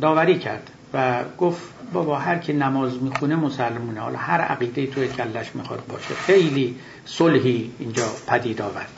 [0.00, 1.62] داوری کرد و گفت
[1.92, 4.00] بابا هر کی نماز می‌خونه مسلمونه.
[4.00, 6.14] حالا هر عقیده توی کلش می‌خواد باشه.
[6.14, 8.90] خیلی صلحی اینجا پدید آورد.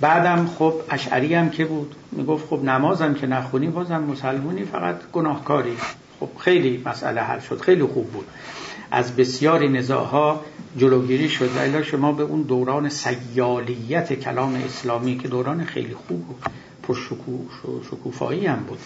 [0.00, 5.76] بعدم خب اشعری هم که بود می‌گفت خب نمازم که نخونی بازم مسلمونی فقط گناهکاری.
[6.20, 8.26] خب خیلی مسئله حل شد خیلی خوب بود.
[8.90, 10.40] از بسیاری نزاعها
[10.76, 11.50] جلوگیری شد.
[11.74, 16.42] و شما به اون دوران سیالیت کلام اسلامی که دوران خیلی خوب بود
[16.82, 16.94] پر
[17.90, 18.78] شکوفایی هم بود.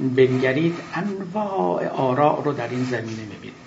[0.00, 3.64] بنگرید انواع آراء رو در این زمینه می‌بینید.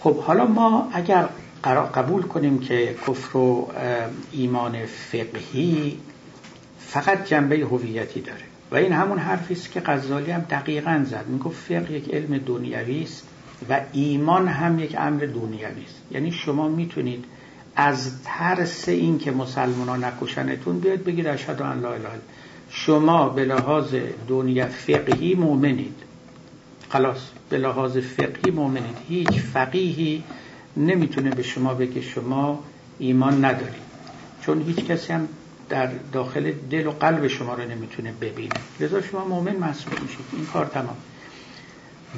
[0.00, 1.28] خب حالا ما اگر
[1.94, 3.68] قبول کنیم که کفر و
[4.32, 5.98] ایمان فقهی
[6.78, 11.24] فقط جنبه هویتی داره و این همون حرفی است که غزالی هم دقیقا زد.
[11.28, 13.26] می‌گفت فقه یک علم دنیوی است
[13.70, 16.02] و ایمان هم یک امر دنیوی است.
[16.10, 17.24] یعنی شما می‌تونید
[17.76, 22.08] از ترس این که مسلمان ها نکشنتون بیاد بگید اشهد ان لا اله
[22.70, 23.94] شما به لحاظ
[24.28, 25.94] دنیا فقهی مؤمنید.
[26.88, 27.18] خلاص
[27.48, 28.96] به لحاظ فقهی مؤمنید.
[29.08, 30.22] هیچ فقیهی
[30.76, 32.64] نمی‌تونه به شما بگه شما
[32.98, 33.90] ایمان ندارید.
[34.42, 35.28] چون هیچ کسی هم
[35.68, 38.54] در داخل دل و قلب شما رو نمی‌تونه ببینه.
[38.80, 40.24] لذا شما مؤمن محسوب میشید.
[40.32, 40.96] این کار تمام.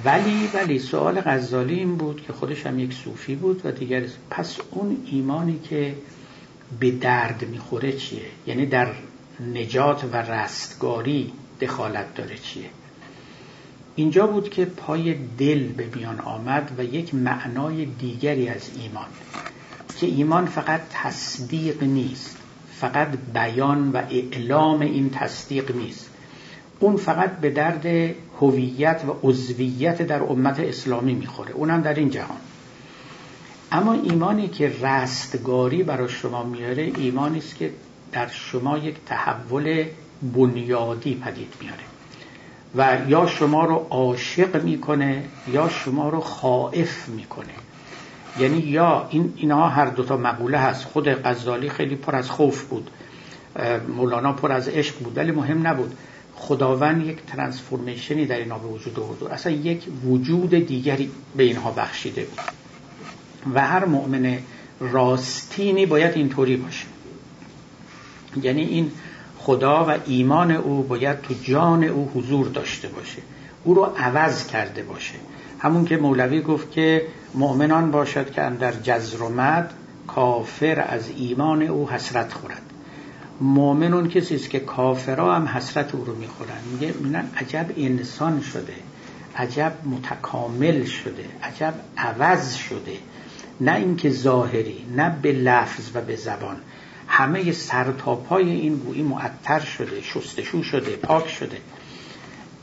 [0.04, 4.58] ولی ولی سوال غزالی این بود که خودش هم یک صوفی بود و دیگر پس
[4.70, 5.94] اون ایمانی که
[6.80, 8.88] به درد می‌خوره چیه؟ یعنی در
[9.54, 12.70] نجات و رستگاری دخالت داره چیه؟
[13.96, 19.06] اینجا بود که پای دل به میان آمد و یک معنای دیگری از ایمان
[20.00, 22.36] که ایمان فقط تصدیق نیست
[22.82, 26.10] فقط بیان و اعلام این تصدیق نیست.
[26.80, 31.52] اون فقط به درد هویت و عضویت در امت اسلامی می‌خوره.
[31.52, 32.36] اونم در این جهان.
[33.72, 37.70] اما ایمانی که رستگاری برای شما میاره ایمانی است که
[38.12, 39.84] در شما یک تحول
[40.22, 41.82] بنیادی پدید میاره
[42.74, 47.52] و یا شما رو عاشق می‌کنه یا شما رو خائف می‌کنه.
[48.38, 50.84] یعنی یا این اینها هر دوتا مقوله هست.
[50.84, 52.90] خود غزالی خیلی پر از خوف بود.
[53.96, 55.94] مولانا پر از عشق بود ولی مهم نبود.
[56.34, 59.24] خداوند یک ترانسفورمیشنی در اینها به وجود آورد.
[59.24, 62.40] اصلا یک وجود دیگری به اینها بخشیده بود.
[63.54, 64.38] و هر مؤمن
[64.80, 66.86] راستینی باید اینطوری باشه.
[68.42, 68.90] یعنی این
[69.38, 73.22] خدا و ایمان او باید تو جان او حضور داشته باشه.
[73.64, 75.14] او رو عوض کرده باشه.
[75.58, 79.18] همون که مولوی گفت که مؤمنان باشد که اندر جزر
[80.06, 82.62] کافر از ایمان او حسرت خورد.
[83.40, 86.58] مؤمن اون کسی است که کافرا هم حسرت او رو می‌خورن.
[86.72, 88.74] میگه میگن عجب انسان شده.
[89.36, 91.24] عجب متکامل شده.
[91.42, 92.96] عجب عوض شده.
[93.60, 96.56] نه اینکه ظاهری نه به لفظ و به زبان.
[97.14, 101.56] همه سر تا پای این گویی معطر شده شستشو شده پاک شده.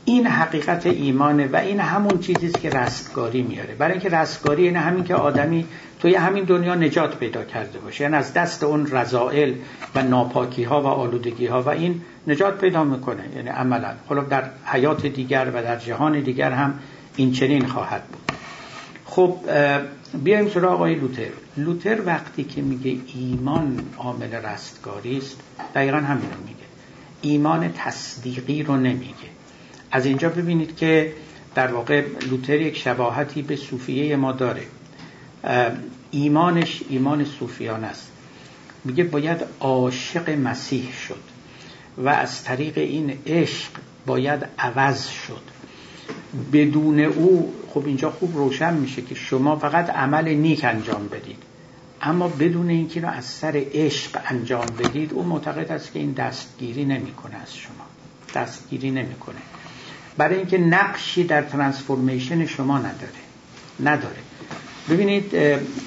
[0.04, 3.74] این حقیقت ایمانه و این همون چیزی است که رستگاری میاره.
[3.74, 5.66] برای اینکه رستگاری اینه همین که آدمی
[6.00, 8.04] توی همین دنیا نجات پیدا کرده باشه.
[8.04, 9.54] یعنی از دست اون رضائل
[9.94, 13.24] و ناپاکی ها و آلودگی ها و این نجات پیدا می‌کنه.
[13.36, 13.92] یعنی عملا.
[14.08, 16.78] خب در حیات دیگر و در جهان دیگر هم
[17.16, 18.36] این چنین خواهد بود.
[19.04, 19.36] خب
[20.14, 21.30] بیایم سراغ آقای لوتر.
[21.56, 25.36] لوتر وقتی که میگه ایمان عامل رستگاری است
[25.74, 26.56] دقیقا همین رو میگه.
[27.22, 29.30] ایمان تصدیقی رو نمیگه.
[29.90, 31.12] از اینجا ببینید که
[31.54, 34.62] در واقع لوتر یک شباهتی به صوفیه ما داره.
[36.10, 38.10] ایمانش ایمان صوفیان است.
[38.84, 41.22] میگه باید عاشق مسیح شد
[41.98, 43.70] و از طریق این عشق
[44.06, 45.59] باید عوض شد.
[46.52, 51.42] بدون او خب اینجا خوب روشن میشه که شما فقط عمل نیک انجام بدید.
[52.02, 56.84] اما بدون اینکه رو از سر عشق انجام بدید او معتقد است که این دستگیری
[56.84, 57.84] نمی‌کنه از شما.
[58.34, 59.38] دستگیری نمی‌کنه.
[60.16, 63.20] برای اینکه نقشی در ترانسفورمیشن شما نداره.
[63.80, 64.16] نداره.
[64.90, 65.36] ببینید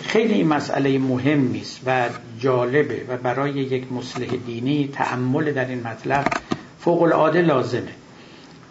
[0.03, 5.87] خیلی این مسئله مهمی است و جالبه و برای یک مصلح دینی تعمل در این
[5.87, 6.27] مطلب
[6.79, 7.91] فوق العاده لازمه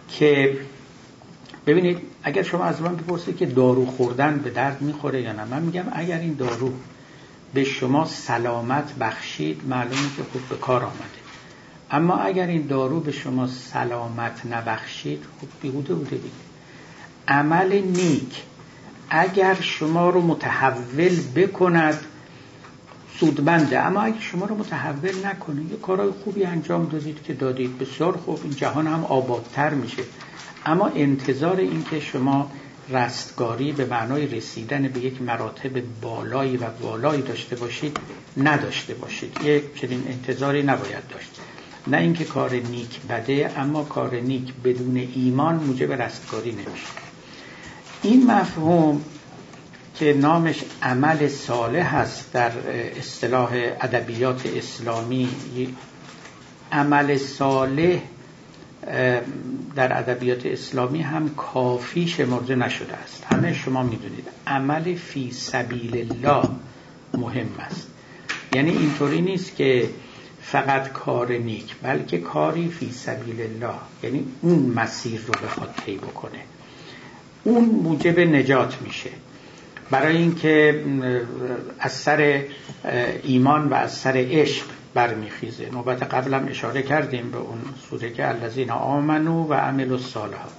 [0.09, 0.57] که
[1.67, 5.61] ببینید اگر شما از من بپرسید که دارو خوردن به درد می‌خوره یا نه من
[5.61, 6.73] میگم اگر این دارو
[7.53, 11.23] به شما سلامت بخشید معلومه که خوب به کار آمده.
[11.91, 16.29] اما اگر این دارو به شما سلامت نبخشید خب بیهوده بوده دیگه.
[17.27, 18.43] عمل نیک
[19.09, 21.99] اگر شما رو متحول بکند
[23.19, 23.79] سودمنده.
[23.79, 27.77] اما اگر شما رو متحول نکنه یه کارهای خوبی انجام دادید که دادید.
[27.77, 30.03] بسیار خوب این جهان هم آبادتر میشه.
[30.65, 32.51] اما انتظار این که شما
[32.89, 37.97] رستگاری به معنای رسیدن به یک مراتب بالایی و بالایی داشته باشید
[38.37, 39.37] نداشته باشید.
[39.43, 41.39] یک چنین انتظاری نباید داشت.
[41.87, 46.87] نه اینکه کار نیک بده اما کار نیک بدون ایمان موجب رستگاری نمیشه.
[48.01, 49.01] این مفهوم
[49.95, 52.51] که نامش عمل صالح هست در
[52.97, 53.49] اصطلاح
[53.81, 55.29] ادبیات اسلامی
[56.71, 57.99] عمل صالح
[59.75, 63.23] در ادبیات اسلامی هم کافی شمرده نشده است.
[63.23, 66.49] همه شما می‌دونید عمل فی سبیل الله
[67.13, 67.87] مهم است.
[68.55, 69.89] یعنی اینطوری نیست که
[70.41, 76.39] فقط کار نیک بلکه کاری فی سبیل الله یعنی اون مسیر رو بخواد طی بکنه.
[77.43, 79.09] اون موجب نجات میشه.
[79.93, 80.83] برای اینکه
[81.79, 82.43] از سر
[83.23, 85.69] ایمان و از سر عشق برمیخیزه.
[85.71, 90.53] نوبت قبلم اشاره کردیم به اون سوره که الذین آمنو و عمل الصالحات.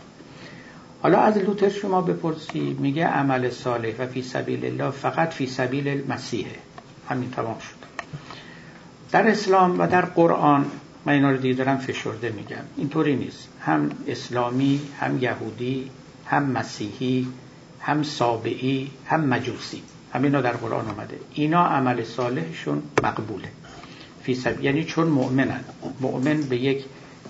[1.03, 5.89] حالا از لوتر شما بپرسی میگه عمل صالح و فی سبیل الله فقط فی سبیل
[5.89, 6.57] المسیحه
[7.09, 8.09] همین تمام شد.
[9.13, 10.67] در اسلام و در قرآن
[11.07, 12.65] من اینا رو دیگه دارم فشرده میگم.
[12.77, 13.49] اینطوری نیست.
[13.61, 15.91] هم اسلامی هم یهودی
[16.27, 17.27] هم مسیحی
[17.85, 19.83] هم سابعی هم مجوسی.
[20.13, 23.49] همینا در قرآن آمده اینا عمل صالحشون مقبوله.
[24.23, 25.65] فی یعنی چون مؤمنن.
[26.01, 26.85] مؤمن به یک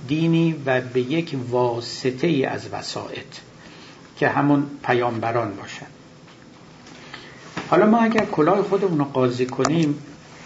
[0.09, 3.39] دینی و به یک واسطه ای از وسائط
[4.17, 5.87] که همون پیامبران باشن.
[7.71, 9.99] حالا ما اگر کلاه خودمون رو قاضی کنیم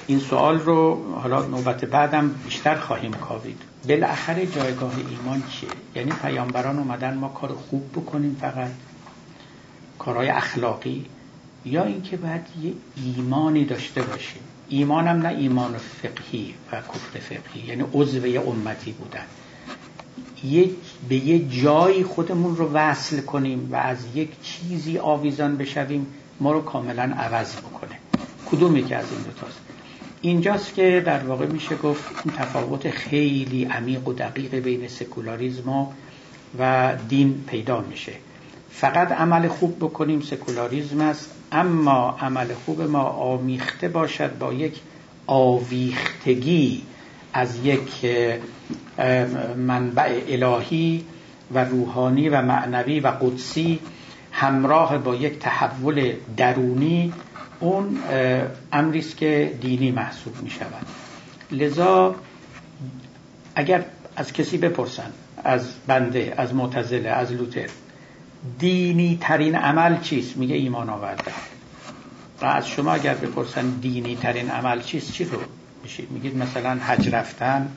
[0.06, 6.78] این سوال رو حالا نوبت بعدم بیشتر خواهیم کاوید بالاخره جایگاه ایمان چیه؟ یعنی پیامبران
[6.78, 8.70] اومدن ما کار خوب بکنیم فقط؟
[9.98, 11.04] کارهای اخلاقی
[11.64, 14.42] یا اینکه باید یه ایمانی داشته باشیم.
[14.68, 19.24] ایمانم نه ایمان فقهی و کفر فقهی یعنی عضو یه امتی بودن.
[20.44, 20.74] یک
[21.08, 26.06] به یه جایی خودمون رو وصل کنیم و از یک چیزی آویزان بشویم
[26.40, 27.98] ما رو کاملا عوض بکنه.
[28.50, 29.58] کدومی که از این دوتاست
[30.20, 35.86] اینجاست که در واقع میشه گفت این تفاوت خیلی عمیق و دقیق بین سکولاریزم
[36.58, 38.12] و دین پیدا میشه.
[38.80, 44.80] فقط عمل خوب بکنیم سکولاریزم است اما عمل خوب ما آمیخته باشد با یک
[45.26, 46.82] آویختگی
[47.32, 48.06] از یک
[49.56, 51.04] منبع الهی
[51.54, 53.78] و روحانی و معنوی و قدسی
[54.32, 57.12] همراه با یک تحول درونی
[57.60, 57.98] اون
[58.72, 60.86] امری است که دینی محسوب می شود
[61.52, 62.14] لذا
[63.54, 63.84] اگر
[64.16, 65.12] از کسی بپرسن
[65.44, 67.68] از بنده از معتزله از لوتر
[68.58, 71.32] دینی ترین عمل چیست؟ میگه ایمان آورده
[72.42, 75.38] و از شما اگر بپرسن دینی ترین عمل چیست چی رو
[75.82, 77.68] میشید؟ میگید مثلا حج رفتن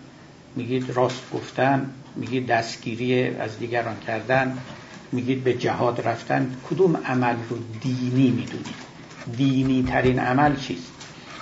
[0.56, 4.58] میگید راست گفتن میگید دستگیری از دیگران کردن
[5.12, 6.56] میگید به جهاد رفتن.
[6.70, 8.76] کدوم عمل رو دینی می‌دونید؟
[9.38, 10.92] دینی ترین عمل چیست؟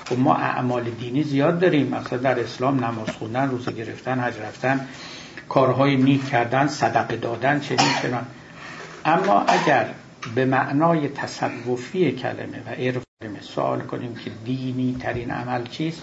[0.05, 1.87] خب ما اعمال دینی زیاد داریم.
[1.87, 4.87] مثلا در اسلام نماز خوندن روزه گرفتن حج رفتن
[5.49, 8.25] کارهای نیک کردن صدقه دادن چنین چنان.
[9.09, 9.85] اما اگر
[10.35, 13.03] به معنای تصوفی کلمه و عرف
[13.41, 16.01] سوال کنیم که دینی ترین عمل چیست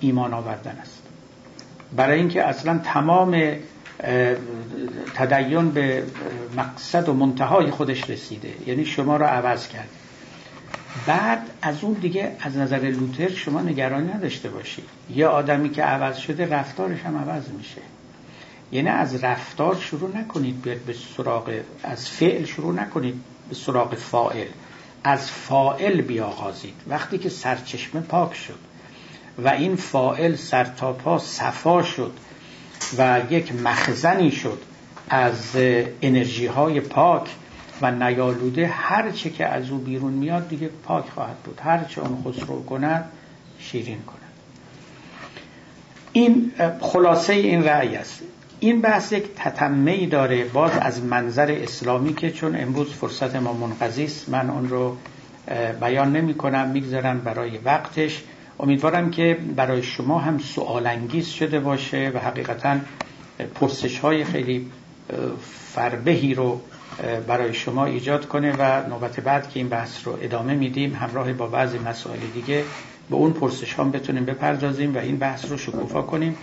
[0.00, 1.02] ایمان آوردن است.
[1.96, 3.56] برای اینکه اصلا تمام
[5.14, 6.02] تدین به
[6.56, 9.88] مقصد و منتهای خودش رسیده یعنی شما را عوض کرد.
[11.06, 14.84] بعد از اون دیگه از نظر لوتر شما نگرانی نداشته باشید.
[15.14, 17.80] یه آدمی که عوض شده رفتارش هم عوض میشه.
[18.72, 23.14] یعنی از رفتار شروع نکنید بیاد به سراغ از فعل شروع نکنید
[23.48, 24.46] به سراغ فائل
[25.04, 26.74] از فائل بیاغازید.
[26.86, 28.58] وقتی که سرچشمه پاک شد
[29.38, 32.12] و این فائل سرتاپا صفا شد
[32.98, 34.62] و یک مخزنی شد
[35.08, 35.56] از
[36.02, 37.28] انرژی های پاک
[37.82, 41.60] و نیالوده هر چه که از او بیرون میاد دیگه پاک خواهد بود.
[41.62, 43.04] هر چه اون خسرو کند
[43.58, 44.18] شیرین کند.
[46.12, 48.22] این خلاصه این رأی است.
[48.64, 54.04] این بحث یک تتمه داره باز از منظر اسلامی که چون امروز فرصت ما منقضی
[54.04, 54.96] است من اون رو
[55.80, 58.22] بیان نمی کنم می‌گذارم برای وقتش.
[58.60, 62.76] امیدوارم که برای شما هم سوال انگیز شده باشه و حقیقتا
[63.54, 64.70] پرسش های خیلی
[65.74, 66.60] فربهی رو
[67.26, 71.46] برای شما ایجاد کنه و نوبت بعد که این بحث رو ادامه میدیم همراه با
[71.46, 72.64] بعضی مسائل دیگه
[73.10, 76.36] به اون پرسش هم بتونیم بپردازیم و این بحث رو شکوفا کنیم.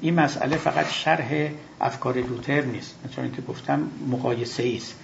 [0.00, 1.48] این مسئله فقط شرح
[1.80, 2.94] افکار لوتر نیست.
[3.16, 4.94] چون که گفتم مقایسه است.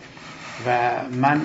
[0.66, 1.40] و من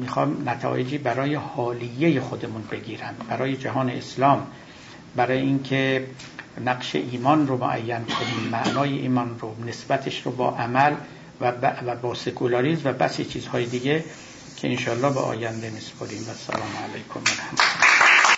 [0.00, 3.14] می‌خوام نتایجی برای حالیه خودمون بگیرم.
[3.28, 4.46] برای جهان اسلام
[5.16, 6.06] برای اینکه
[6.64, 10.94] نقش ایمان رو معین کنیم معنای ایمان رو نسبتش رو با عمل
[11.40, 11.52] و,
[12.02, 14.04] با سکولاریزم و بس چیزهای دیگه
[14.56, 17.97] که انشالله به آینده میسپاریم و سلام علیکم و